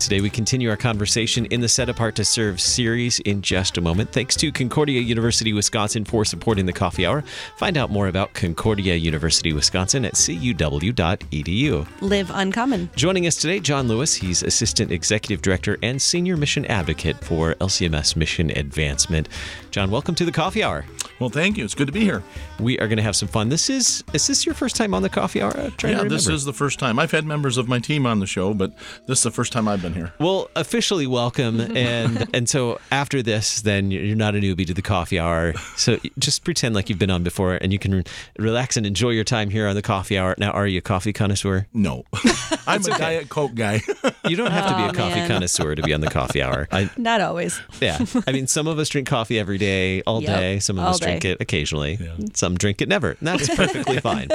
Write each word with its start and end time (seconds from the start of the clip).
Today 0.00 0.22
we 0.22 0.30
continue 0.30 0.70
our 0.70 0.78
conversation 0.78 1.44
in 1.46 1.60
the 1.60 1.68
Set 1.68 1.90
Apart 1.90 2.14
to 2.14 2.24
Serve 2.24 2.58
series 2.58 3.20
in 3.20 3.42
just 3.42 3.76
a 3.76 3.82
moment. 3.82 4.10
Thanks 4.10 4.34
to 4.36 4.50
Concordia 4.50 4.98
University 4.98 5.52
Wisconsin 5.52 6.06
for 6.06 6.24
supporting 6.24 6.64
the 6.64 6.72
Coffee 6.72 7.04
Hour. 7.04 7.22
Find 7.58 7.76
out 7.76 7.90
more 7.90 8.08
about 8.08 8.32
Concordia 8.32 8.94
University 8.94 9.52
Wisconsin 9.52 10.06
at 10.06 10.14
cuw.edu. 10.14 11.86
Live 12.00 12.30
uncommon. 12.32 12.88
Joining 12.96 13.26
us 13.26 13.36
today, 13.36 13.60
John 13.60 13.88
Lewis. 13.88 14.14
He's 14.14 14.42
Assistant 14.42 14.90
Executive 14.90 15.42
Director 15.42 15.76
and 15.82 16.00
Senior 16.00 16.38
Mission 16.38 16.64
Advocate 16.64 17.22
for 17.22 17.54
LCMS 17.56 18.16
Mission 18.16 18.50
Advancement. 18.56 19.28
John, 19.70 19.90
welcome 19.90 20.14
to 20.14 20.24
the 20.24 20.32
Coffee 20.32 20.62
Hour. 20.62 20.86
Well, 21.20 21.28
thank 21.28 21.58
you. 21.58 21.64
It's 21.64 21.74
good 21.74 21.86
to 21.86 21.92
be 21.92 22.00
here. 22.00 22.22
We 22.58 22.78
are 22.78 22.88
going 22.88 22.96
to 22.96 23.02
have 23.02 23.14
some 23.14 23.28
fun. 23.28 23.50
This 23.50 23.68
is 23.68 24.02
is 24.14 24.26
this 24.26 24.46
your 24.46 24.54
first 24.54 24.74
time 24.74 24.94
on 24.94 25.02
the 25.02 25.10
Coffee 25.10 25.42
Hour? 25.42 25.54
I'm 25.54 25.72
trying 25.72 25.96
to 25.96 26.02
yeah, 26.04 26.08
this 26.08 26.26
is 26.26 26.46
the 26.46 26.54
first 26.54 26.78
time. 26.78 26.98
I've 26.98 27.10
had 27.10 27.26
members 27.26 27.58
of 27.58 27.68
my 27.68 27.78
team 27.78 28.06
on 28.06 28.20
the 28.20 28.26
show, 28.26 28.54
but 28.54 28.72
this 29.06 29.18
is 29.18 29.24
the 29.24 29.30
first 29.30 29.52
time 29.52 29.68
I've 29.68 29.82
been 29.82 29.89
here. 29.94 30.12
Well, 30.18 30.50
officially 30.56 31.06
welcome, 31.06 31.60
and 31.76 32.28
and 32.34 32.48
so 32.48 32.80
after 32.90 33.22
this, 33.22 33.62
then 33.62 33.90
you're 33.90 34.16
not 34.16 34.34
a 34.34 34.38
newbie 34.38 34.66
to 34.66 34.74
the 34.74 34.82
coffee 34.82 35.18
hour. 35.18 35.54
So 35.76 35.98
just 36.18 36.44
pretend 36.44 36.74
like 36.74 36.88
you've 36.88 36.98
been 36.98 37.10
on 37.10 37.22
before, 37.22 37.54
and 37.54 37.72
you 37.72 37.78
can 37.78 38.04
relax 38.38 38.76
and 38.76 38.86
enjoy 38.86 39.10
your 39.10 39.24
time 39.24 39.50
here 39.50 39.66
on 39.66 39.74
the 39.74 39.82
coffee 39.82 40.18
hour. 40.18 40.34
Now, 40.38 40.50
are 40.50 40.66
you 40.66 40.78
a 40.78 40.82
coffee 40.82 41.12
connoisseur? 41.12 41.66
No, 41.72 42.04
I'm 42.66 42.82
a 42.82 42.98
Diet 42.98 43.28
Coke 43.28 43.54
guy. 43.54 43.80
You 44.28 44.36
don't 44.36 44.50
have 44.50 44.68
to 44.68 44.76
be 44.76 44.82
Aw, 44.82 44.86
a 44.86 44.88
oh, 44.90 44.92
coffee 44.92 45.20
man. 45.20 45.28
connoisseur 45.28 45.74
to 45.74 45.82
be 45.82 45.92
on 45.94 46.00
the 46.00 46.10
coffee 46.10 46.42
hour. 46.42 46.68
I, 46.70 46.90
Not 46.96 47.20
always. 47.20 47.60
yeah, 47.80 47.98
I 48.26 48.32
mean, 48.32 48.46
some 48.46 48.66
of 48.66 48.78
us 48.78 48.88
drink 48.88 49.08
coffee 49.08 49.38
every 49.38 49.58
day, 49.58 50.02
all 50.02 50.22
Yep, 50.22 50.30
day. 50.38 50.58
Some 50.60 50.78
of 50.78 50.84
all 50.84 50.90
us 50.90 51.00
drink 51.00 51.24
it 51.24 51.40
occasionally. 51.40 51.98
Yeah. 52.00 52.26
Some 52.34 52.56
drink 52.56 52.82
it 52.82 52.88
never. 52.88 53.10
And 53.12 53.28
that's 53.28 53.48
perfectly 53.54 53.98
fine. 54.00 54.28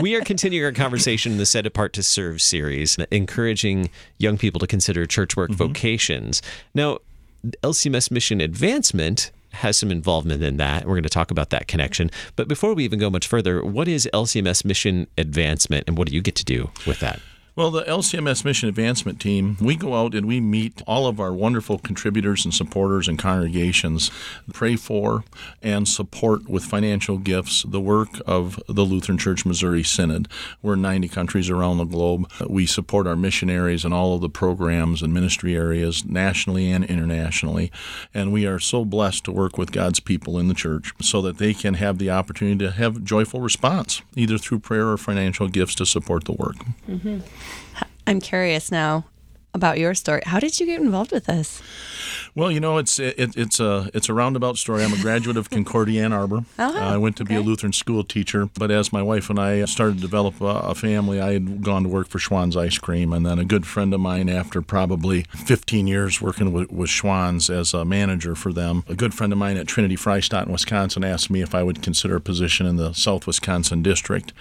We 0.00 0.14
are 0.14 0.20
continuing 0.20 0.64
our 0.64 0.72
conversation 0.72 1.32
in 1.32 1.38
the 1.38 1.46
Set 1.46 1.66
Apart 1.66 1.92
to 1.94 2.02
Serve 2.02 2.40
series, 2.40 2.96
encouraging 3.10 3.90
young 4.22 4.38
people 4.38 4.58
to 4.60 4.66
consider 4.66 5.06
church 5.06 5.36
work 5.36 5.50
mm-hmm. 5.50 5.66
vocations. 5.66 6.42
Now, 6.74 6.98
LCMS 7.62 8.10
Mission 8.10 8.40
Advancement 8.40 9.30
has 9.52 9.76
some 9.76 9.90
involvement 9.90 10.42
in 10.42 10.56
that. 10.56 10.86
We're 10.86 10.94
going 10.94 11.02
to 11.02 11.08
talk 11.08 11.30
about 11.30 11.50
that 11.50 11.68
connection. 11.68 12.10
But 12.36 12.48
before 12.48 12.74
we 12.74 12.84
even 12.84 12.98
go 12.98 13.10
much 13.10 13.26
further, 13.26 13.62
what 13.62 13.88
is 13.88 14.08
LCMS 14.14 14.64
Mission 14.64 15.06
Advancement 15.18 15.84
and 15.86 15.98
what 15.98 16.08
do 16.08 16.14
you 16.14 16.22
get 16.22 16.36
to 16.36 16.44
do 16.44 16.70
with 16.86 17.00
that? 17.00 17.20
Well, 17.54 17.70
the 17.70 17.82
LCMS 17.82 18.46
Mission 18.46 18.70
Advancement 18.70 19.20
Team, 19.20 19.58
we 19.60 19.76
go 19.76 19.94
out 19.94 20.14
and 20.14 20.26
we 20.26 20.40
meet 20.40 20.80
all 20.86 21.06
of 21.06 21.20
our 21.20 21.34
wonderful 21.34 21.78
contributors 21.78 22.46
and 22.46 22.54
supporters 22.54 23.08
and 23.08 23.18
congregations, 23.18 24.10
pray 24.54 24.74
for 24.74 25.24
and 25.62 25.86
support 25.86 26.48
with 26.48 26.64
financial 26.64 27.18
gifts 27.18 27.62
the 27.64 27.78
work 27.78 28.08
of 28.26 28.58
the 28.68 28.84
Lutheran 28.84 29.18
Church 29.18 29.44
Missouri 29.44 29.82
Synod. 29.82 30.28
We're 30.62 30.74
in 30.74 30.80
90 30.80 31.08
countries 31.08 31.50
around 31.50 31.76
the 31.76 31.84
globe. 31.84 32.26
We 32.48 32.64
support 32.64 33.06
our 33.06 33.16
missionaries 33.16 33.84
and 33.84 33.92
all 33.92 34.14
of 34.14 34.22
the 34.22 34.30
programs 34.30 35.02
and 35.02 35.12
ministry 35.12 35.54
areas, 35.54 36.06
nationally 36.06 36.70
and 36.70 36.86
internationally. 36.86 37.70
And 38.14 38.32
we 38.32 38.46
are 38.46 38.60
so 38.60 38.86
blessed 38.86 39.24
to 39.24 39.30
work 39.30 39.58
with 39.58 39.72
God's 39.72 40.00
people 40.00 40.38
in 40.38 40.48
the 40.48 40.54
church 40.54 40.92
so 41.02 41.20
that 41.20 41.36
they 41.36 41.52
can 41.52 41.74
have 41.74 41.98
the 41.98 42.08
opportunity 42.08 42.64
to 42.64 42.70
have 42.70 43.04
joyful 43.04 43.42
response, 43.42 44.00
either 44.16 44.38
through 44.38 44.60
prayer 44.60 44.88
or 44.88 44.96
financial 44.96 45.48
gifts 45.48 45.74
to 45.74 45.84
support 45.84 46.24
the 46.24 46.32
work. 46.32 46.56
Mm-hmm. 46.88 47.18
I'm 48.06 48.20
curious 48.20 48.70
now 48.70 49.04
about 49.54 49.78
your 49.78 49.94
story. 49.94 50.22
How 50.24 50.40
did 50.40 50.58
you 50.58 50.66
get 50.66 50.80
involved 50.80 51.12
with 51.12 51.26
this? 51.26 51.60
Well, 52.34 52.50
you 52.50 52.58
know, 52.58 52.78
it's 52.78 52.98
it, 52.98 53.36
it's 53.36 53.60
a 53.60 53.90
it's 53.92 54.08
a 54.08 54.14
roundabout 54.14 54.56
story. 54.56 54.82
I'm 54.82 54.94
a 54.94 55.02
graduate 55.02 55.36
of 55.36 55.50
Concordia 55.50 56.02
Ann 56.04 56.12
Arbor. 56.14 56.44
Oh, 56.58 56.72
Uh, 56.82 56.94
I 56.94 56.96
went 56.96 57.16
to 57.18 57.24
be 57.24 57.34
a. 57.34 57.40
Lutheran 57.42 57.72
school 57.72 58.02
teacher, 58.02 58.48
but 58.58 58.70
as 58.70 58.92
my 58.92 59.02
wife 59.02 59.28
and 59.28 59.38
I 59.38 59.64
started 59.66 59.96
to 59.96 60.00
develop 60.00 60.40
a, 60.40 60.46
a 60.46 60.74
family, 60.74 61.20
I 61.20 61.34
had 61.34 61.62
gone 61.62 61.82
to 61.82 61.88
work 61.88 62.08
for 62.08 62.18
Schwan's 62.18 62.56
Ice 62.56 62.78
Cream, 62.78 63.12
and 63.12 63.26
then 63.26 63.38
a 63.38 63.44
good 63.44 63.66
friend 63.66 63.92
of 63.92 64.00
mine, 64.00 64.30
after 64.30 64.62
probably 64.62 65.24
15 65.34 65.86
years 65.86 66.22
working 66.22 66.52
with, 66.52 66.72
with 66.72 66.88
Schwan's 66.88 67.50
as 67.50 67.74
a 67.74 67.84
manager 67.84 68.34
for 68.34 68.52
them, 68.52 68.84
a 68.88 68.94
good 68.94 69.12
friend 69.12 69.32
of 69.32 69.38
mine 69.38 69.56
at 69.58 69.66
Trinity 69.66 69.96
Freistadt 69.96 70.46
in 70.46 70.52
Wisconsin 70.52 71.04
asked 71.04 71.28
me 71.30 71.42
if 71.42 71.54
I 71.54 71.62
would 71.62 71.82
consider 71.82 72.16
a 72.16 72.20
position 72.20 72.64
in 72.66 72.76
the 72.76 72.92
South 72.94 73.26
Wisconsin 73.26 73.82
district, 73.82 74.32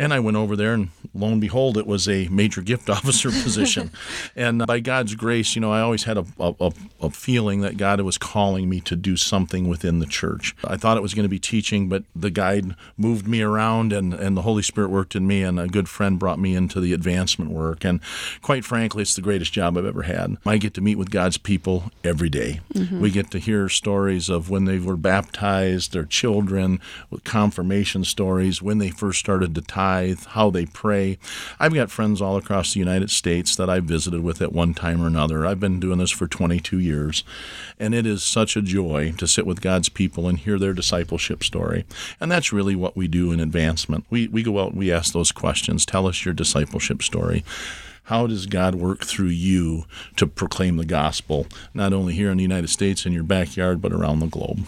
and 0.00 0.14
I 0.14 0.18
went 0.18 0.38
over 0.38 0.56
there, 0.56 0.72
and 0.72 0.88
lo 1.14 1.28
and 1.28 1.40
behold, 1.42 1.76
it 1.76 1.86
was 1.86 2.08
a 2.08 2.26
major 2.28 2.62
gift 2.62 2.88
officer 2.98 3.30
position, 3.30 3.90
and 4.34 4.66
by 4.66 4.80
God's 4.80 5.14
grace, 5.14 5.54
you 5.54 5.60
know, 5.60 5.70
I 5.70 5.82
always 5.82 6.04
had 6.04 6.16
a, 6.16 6.24
a, 6.40 6.72
a, 7.02 7.10
feeling 7.10 7.60
that 7.60 7.76
God 7.76 8.00
was 8.00 8.16
calling 8.16 8.68
me 8.68 8.80
to 8.80 8.96
do 8.96 9.16
something 9.16 9.68
within 9.68 9.98
the 9.98 10.06
church. 10.06 10.56
I 10.64 10.78
thought 10.78 10.96
it 10.96 11.02
was 11.02 11.12
going 11.12 11.24
to 11.24 11.28
be 11.28 11.38
teaching, 11.38 11.88
but 11.88 12.04
the 12.16 12.30
guide 12.30 12.74
moved 12.96 13.28
me 13.28 13.42
around 13.42 13.92
and, 13.92 14.14
and 14.14 14.36
the 14.36 14.42
Holy 14.42 14.62
Spirit 14.62 14.88
worked 14.88 15.14
in 15.14 15.26
me, 15.26 15.42
and 15.42 15.60
a 15.60 15.68
good 15.68 15.88
friend 15.88 16.18
brought 16.18 16.38
me 16.38 16.54
into 16.54 16.80
the 16.80 16.94
advancement 16.94 17.50
work. 17.50 17.84
And 17.84 18.00
quite 18.40 18.64
frankly, 18.64 19.02
it's 19.02 19.14
the 19.14 19.20
greatest 19.20 19.52
job 19.52 19.76
I've 19.76 19.84
ever 19.84 20.02
had. 20.02 20.38
I 20.46 20.56
get 20.56 20.72
to 20.74 20.80
meet 20.80 20.96
with 20.96 21.10
God's 21.10 21.36
people 21.36 21.92
every 22.02 22.30
day. 22.30 22.60
Mm-hmm. 22.72 23.00
We 23.00 23.10
get 23.10 23.30
to 23.32 23.38
hear 23.38 23.68
stories 23.68 24.30
of 24.30 24.48
when 24.48 24.64
they 24.64 24.78
were 24.78 24.96
baptized, 24.96 25.92
their 25.92 26.06
children, 26.06 26.80
with 27.10 27.24
confirmation 27.24 28.04
stories, 28.04 28.62
when 28.62 28.78
they 28.78 28.90
first 28.90 29.18
started 29.18 29.54
to 29.56 29.60
tithe, 29.60 29.89
how 30.30 30.50
they 30.50 30.66
pray. 30.66 31.18
I've 31.58 31.74
got 31.74 31.90
friends 31.90 32.20
all 32.20 32.36
across 32.36 32.72
the 32.72 32.80
United 32.80 33.10
States 33.10 33.56
that 33.56 33.68
I've 33.68 33.84
visited 33.84 34.22
with 34.22 34.40
at 34.40 34.52
one 34.52 34.74
time 34.74 35.02
or 35.02 35.06
another. 35.06 35.46
I've 35.46 35.60
been 35.60 35.80
doing 35.80 35.98
this 35.98 36.10
for 36.10 36.26
22 36.26 36.78
years, 36.78 37.24
and 37.78 37.94
it 37.94 38.06
is 38.06 38.22
such 38.22 38.56
a 38.56 38.62
joy 38.62 39.12
to 39.18 39.26
sit 39.26 39.46
with 39.46 39.60
God's 39.60 39.88
people 39.88 40.28
and 40.28 40.38
hear 40.38 40.58
their 40.58 40.72
discipleship 40.72 41.42
story. 41.42 41.84
And 42.20 42.30
that's 42.30 42.52
really 42.52 42.76
what 42.76 42.96
we 42.96 43.08
do 43.08 43.32
in 43.32 43.40
advancement. 43.40 44.04
We, 44.10 44.28
we 44.28 44.42
go 44.42 44.60
out 44.60 44.70
and 44.70 44.78
we 44.78 44.92
ask 44.92 45.12
those 45.12 45.32
questions. 45.32 45.84
Tell 45.84 46.06
us 46.06 46.24
your 46.24 46.34
discipleship 46.34 47.02
story. 47.02 47.44
How 48.04 48.26
does 48.26 48.46
God 48.46 48.74
work 48.74 49.04
through 49.04 49.28
you 49.28 49.84
to 50.16 50.26
proclaim 50.26 50.76
the 50.76 50.84
gospel, 50.84 51.46
not 51.74 51.92
only 51.92 52.14
here 52.14 52.30
in 52.30 52.38
the 52.38 52.42
United 52.42 52.68
States 52.68 53.06
in 53.06 53.12
your 53.12 53.22
backyard, 53.22 53.80
but 53.80 53.92
around 53.92 54.18
the 54.18 54.26
globe? 54.26 54.66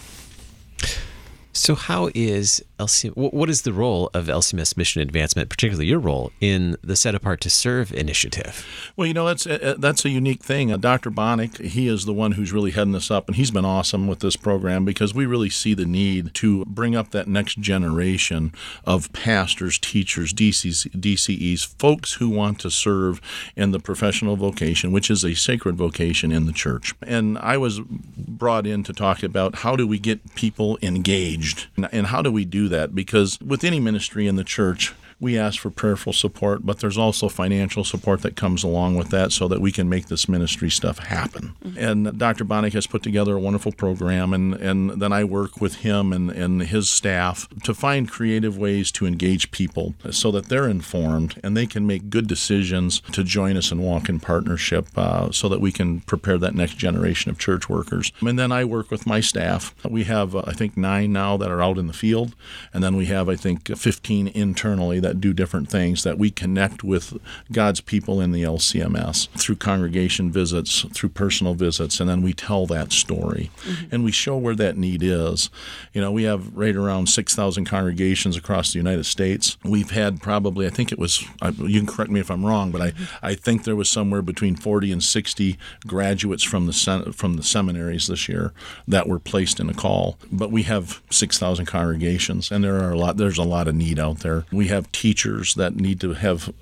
So, 1.52 1.74
how 1.74 2.08
is 2.14 2.64
LC? 2.86 3.10
wh- 3.10 3.32
What 3.34 3.48
is 3.50 3.62
the 3.62 3.72
role 3.72 4.10
of 4.14 4.26
LCMS 4.26 4.76
Mission 4.76 5.02
Advancement, 5.02 5.48
particularly 5.48 5.86
your 5.88 5.98
role 5.98 6.30
in 6.40 6.76
the 6.82 6.96
Set 6.96 7.14
Apart 7.14 7.40
to 7.42 7.50
Serve 7.50 7.92
initiative? 7.92 8.64
Well, 8.96 9.06
you 9.06 9.14
know, 9.14 9.26
that's 9.26 9.46
uh, 9.46 9.74
that's 9.78 10.04
a 10.04 10.10
unique 10.10 10.42
thing. 10.42 10.72
Uh, 10.72 10.76
Dr. 10.76 11.10
Bonnick, 11.10 11.60
he 11.60 11.88
is 11.88 12.04
the 12.04 12.12
one 12.12 12.32
who's 12.32 12.52
really 12.52 12.70
heading 12.72 12.92
this 12.92 13.10
up, 13.10 13.28
and 13.28 13.36
he's 13.36 13.50
been 13.50 13.64
awesome 13.64 14.06
with 14.06 14.20
this 14.20 14.36
program 14.36 14.84
because 14.84 15.14
we 15.14 15.26
really 15.26 15.50
see 15.50 15.74
the 15.74 15.84
need 15.86 16.34
to 16.34 16.64
bring 16.66 16.94
up 16.96 17.10
that 17.10 17.28
next 17.28 17.58
generation 17.58 18.52
of 18.84 19.12
pastors, 19.12 19.78
teachers, 19.78 20.32
DCs, 20.32 20.88
DCEs, 20.98 21.66
folks 21.78 22.14
who 22.14 22.28
want 22.28 22.58
to 22.60 22.70
serve 22.70 23.20
in 23.56 23.70
the 23.72 23.78
professional 23.80 24.36
vocation, 24.36 24.92
which 24.92 25.10
is 25.10 25.24
a 25.24 25.34
sacred 25.34 25.76
vocation 25.76 26.32
in 26.32 26.46
the 26.46 26.52
church. 26.52 26.94
And 27.02 27.38
I 27.38 27.56
was 27.56 27.80
brought 27.80 28.66
in 28.66 28.82
to 28.84 28.92
talk 28.92 29.22
about 29.22 29.56
how 29.56 29.76
do 29.76 29.86
we 29.86 29.98
get 29.98 30.34
people 30.34 30.78
engaged 30.82 31.66
and 31.92 32.06
how 32.06 32.22
do 32.22 32.30
we 32.32 32.44
do 32.44 32.68
that? 32.72 32.94
Because 32.94 33.38
with 33.40 33.64
any 33.64 33.80
ministry 33.80 34.26
in 34.26 34.36
the 34.36 34.44
church, 34.44 34.92
we 35.22 35.38
ask 35.38 35.60
for 35.60 35.70
prayerful 35.70 36.12
support, 36.12 36.66
but 36.66 36.80
there's 36.80 36.98
also 36.98 37.28
financial 37.28 37.84
support 37.84 38.22
that 38.22 38.34
comes 38.34 38.64
along 38.64 38.96
with 38.96 39.10
that 39.10 39.30
so 39.30 39.46
that 39.46 39.60
we 39.60 39.70
can 39.70 39.88
make 39.88 40.08
this 40.08 40.28
ministry 40.28 40.68
stuff 40.68 40.98
happen. 40.98 41.54
And 41.78 42.18
Dr. 42.18 42.44
Bonnick 42.44 42.72
has 42.72 42.88
put 42.88 43.04
together 43.04 43.36
a 43.36 43.40
wonderful 43.40 43.70
program, 43.70 44.34
and, 44.34 44.54
and 44.54 45.00
then 45.00 45.12
I 45.12 45.22
work 45.22 45.60
with 45.60 45.76
him 45.76 46.12
and, 46.12 46.28
and 46.28 46.62
his 46.62 46.90
staff 46.90 47.48
to 47.62 47.72
find 47.72 48.10
creative 48.10 48.58
ways 48.58 48.90
to 48.92 49.06
engage 49.06 49.52
people 49.52 49.94
so 50.10 50.32
that 50.32 50.48
they're 50.48 50.68
informed 50.68 51.40
and 51.44 51.56
they 51.56 51.66
can 51.66 51.86
make 51.86 52.10
good 52.10 52.26
decisions 52.26 53.00
to 53.12 53.22
join 53.22 53.56
us 53.56 53.70
and 53.70 53.80
walk 53.80 54.08
in 54.08 54.18
partnership 54.18 54.88
uh, 54.96 55.30
so 55.30 55.48
that 55.48 55.60
we 55.60 55.70
can 55.70 56.00
prepare 56.00 56.36
that 56.36 56.56
next 56.56 56.78
generation 56.78 57.30
of 57.30 57.38
church 57.38 57.68
workers. 57.68 58.10
And 58.22 58.36
then 58.36 58.50
I 58.50 58.64
work 58.64 58.90
with 58.90 59.06
my 59.06 59.20
staff. 59.20 59.72
We 59.88 60.02
have, 60.02 60.34
uh, 60.34 60.42
I 60.48 60.52
think, 60.52 60.76
nine 60.76 61.12
now 61.12 61.36
that 61.36 61.48
are 61.48 61.62
out 61.62 61.78
in 61.78 61.86
the 61.86 61.92
field, 61.92 62.34
and 62.74 62.82
then 62.82 62.96
we 62.96 63.06
have, 63.06 63.28
I 63.28 63.36
think, 63.36 63.68
15 63.68 64.26
internally 64.26 64.98
that 64.98 65.11
do 65.20 65.32
different 65.32 65.68
things 65.68 66.02
that 66.02 66.18
we 66.18 66.30
connect 66.30 66.84
with 66.84 67.18
God's 67.50 67.80
people 67.80 68.20
in 68.20 68.32
the 68.32 68.42
LCMS 68.42 69.28
through 69.30 69.56
congregation 69.56 70.30
visits, 70.30 70.82
through 70.92 71.10
personal 71.10 71.54
visits, 71.54 72.00
and 72.00 72.08
then 72.08 72.22
we 72.22 72.32
tell 72.32 72.66
that 72.66 72.92
story 72.92 73.50
mm-hmm. 73.62 73.94
and 73.94 74.04
we 74.04 74.12
show 74.12 74.36
where 74.36 74.54
that 74.54 74.76
need 74.76 75.02
is. 75.02 75.50
You 75.92 76.00
know, 76.00 76.12
we 76.12 76.24
have 76.24 76.54
right 76.56 76.76
around 76.76 77.08
6,000 77.08 77.64
congregations 77.64 78.36
across 78.36 78.72
the 78.72 78.78
United 78.78 79.04
States. 79.04 79.56
We've 79.64 79.90
had 79.90 80.22
probably, 80.22 80.66
I 80.66 80.70
think 80.70 80.92
it 80.92 80.98
was, 80.98 81.22
you 81.58 81.78
can 81.78 81.86
correct 81.86 82.10
me 82.10 82.20
if 82.20 82.30
I'm 82.30 82.44
wrong, 82.44 82.70
but 82.70 82.80
I, 82.80 82.90
mm-hmm. 82.90 83.26
I 83.26 83.34
think 83.34 83.64
there 83.64 83.76
was 83.76 83.90
somewhere 83.90 84.22
between 84.22 84.56
40 84.56 84.92
and 84.92 85.02
60 85.02 85.58
graduates 85.86 86.42
from 86.42 86.66
the 86.66 86.72
sen- 86.72 87.12
from 87.12 87.34
the 87.34 87.42
seminaries 87.42 88.06
this 88.06 88.28
year 88.28 88.52
that 88.88 89.08
were 89.08 89.18
placed 89.18 89.60
in 89.60 89.68
a 89.68 89.74
call. 89.74 90.18
But 90.30 90.50
we 90.50 90.62
have 90.64 91.02
6,000 91.10 91.66
congregations, 91.66 92.50
and 92.50 92.64
there 92.64 92.82
are 92.82 92.92
a 92.92 92.98
lot. 92.98 93.16
There's 93.16 93.38
a 93.38 93.44
lot 93.44 93.68
of 93.68 93.74
need 93.74 93.98
out 93.98 94.20
there. 94.20 94.44
We 94.52 94.68
have 94.68 94.90
teachers 95.02 95.54
that 95.54 95.74
need 95.74 96.00
to 96.00 96.12
have 96.12 96.54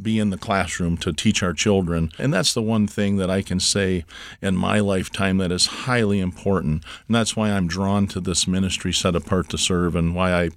be 0.00 0.18
in 0.18 0.30
the 0.30 0.38
classroom 0.38 0.96
to 0.96 1.12
teach 1.12 1.42
our 1.42 1.52
children. 1.52 2.10
And 2.18 2.32
that's 2.32 2.54
the 2.54 2.62
one 2.62 2.86
thing 2.86 3.16
that 3.16 3.28
I 3.28 3.42
can 3.42 3.60
say 3.60 4.06
in 4.40 4.56
my 4.56 4.80
lifetime 4.80 5.36
that 5.38 5.52
is 5.52 5.66
highly 5.66 6.20
important. 6.20 6.84
And 7.06 7.14
that's 7.14 7.36
why 7.36 7.50
I'm 7.50 7.66
drawn 7.66 8.06
to 8.08 8.20
this 8.20 8.46
ministry 8.46 8.94
set 8.94 9.14
apart 9.14 9.50
to 9.50 9.58
serve 9.58 9.94
and 9.94 10.14
why 10.14 10.32
I 10.32 10.50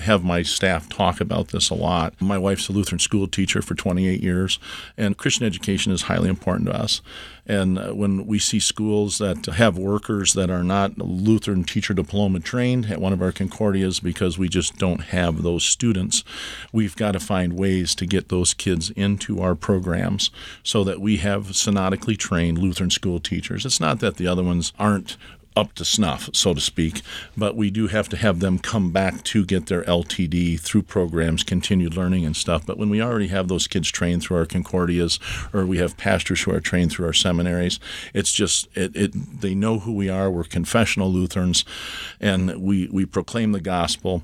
have 0.00 0.22
my 0.24 0.42
staff 0.42 0.88
talk 0.88 1.20
about 1.20 1.48
this 1.48 1.70
a 1.70 1.74
lot. 1.74 2.14
My 2.20 2.38
wife's 2.38 2.68
a 2.68 2.72
Lutheran 2.72 2.98
school 2.98 3.26
teacher 3.26 3.62
for 3.62 3.74
28 3.74 4.22
years, 4.22 4.58
and 4.96 5.16
Christian 5.16 5.46
education 5.46 5.92
is 5.92 6.02
highly 6.02 6.28
important 6.28 6.68
to 6.68 6.76
us. 6.76 7.00
And 7.48 7.78
uh, 7.78 7.92
when 7.92 8.26
we 8.26 8.38
see 8.38 8.60
schools 8.60 9.18
that 9.18 9.46
have 9.46 9.78
workers 9.78 10.34
that 10.34 10.50
are 10.50 10.62
not 10.62 10.98
Lutheran 10.98 11.64
teacher 11.64 11.94
diploma 11.94 12.40
trained 12.40 12.86
at 12.86 13.00
one 13.00 13.14
of 13.14 13.22
our 13.22 13.32
Concordias 13.32 14.02
because 14.02 14.38
we 14.38 14.48
just 14.48 14.76
don't 14.76 15.04
have 15.04 15.42
those 15.42 15.64
students, 15.64 16.22
we've 16.72 16.94
got 16.94 17.12
to 17.12 17.20
find 17.20 17.54
ways 17.54 17.94
to 17.96 18.06
get 18.06 18.28
those 18.28 18.52
kids 18.52 18.90
into 18.90 19.40
our 19.40 19.54
programs 19.54 20.30
so 20.62 20.84
that 20.84 21.00
we 21.00 21.16
have 21.16 21.56
synodically 21.56 22.16
trained 22.16 22.58
Lutheran 22.58 22.90
school 22.90 23.18
teachers. 23.18 23.64
It's 23.64 23.80
not 23.80 24.00
that 24.00 24.16
the 24.16 24.26
other 24.26 24.44
ones 24.44 24.72
aren't 24.78 25.16
up 25.58 25.74
to 25.74 25.84
snuff, 25.84 26.30
so 26.32 26.54
to 26.54 26.60
speak. 26.60 27.02
But 27.36 27.56
we 27.56 27.70
do 27.70 27.88
have 27.88 28.08
to 28.10 28.16
have 28.16 28.40
them 28.40 28.58
come 28.58 28.92
back 28.92 29.24
to 29.24 29.44
get 29.44 29.66
their 29.66 29.82
LTD 29.82 30.60
through 30.60 30.82
programs, 30.82 31.42
continued 31.42 31.96
learning 31.96 32.24
and 32.24 32.36
stuff. 32.36 32.64
But 32.64 32.78
when 32.78 32.90
we 32.90 33.02
already 33.02 33.28
have 33.28 33.48
those 33.48 33.66
kids 33.66 33.90
trained 33.90 34.22
through 34.22 34.38
our 34.38 34.46
Concordias, 34.46 35.18
or 35.52 35.66
we 35.66 35.78
have 35.78 35.96
pastors 35.96 36.42
who 36.42 36.52
are 36.52 36.60
trained 36.60 36.92
through 36.92 37.06
our 37.06 37.12
seminaries, 37.12 37.80
it's 38.14 38.32
just 38.32 38.68
it, 38.76 38.94
it 38.94 39.40
they 39.40 39.54
know 39.54 39.80
who 39.80 39.92
we 39.92 40.08
are. 40.08 40.30
We're 40.30 40.44
confessional 40.44 41.10
Lutherans, 41.10 41.64
and 42.20 42.62
we 42.62 42.88
we 42.88 43.04
proclaim 43.04 43.52
the 43.52 43.60
gospel 43.60 44.22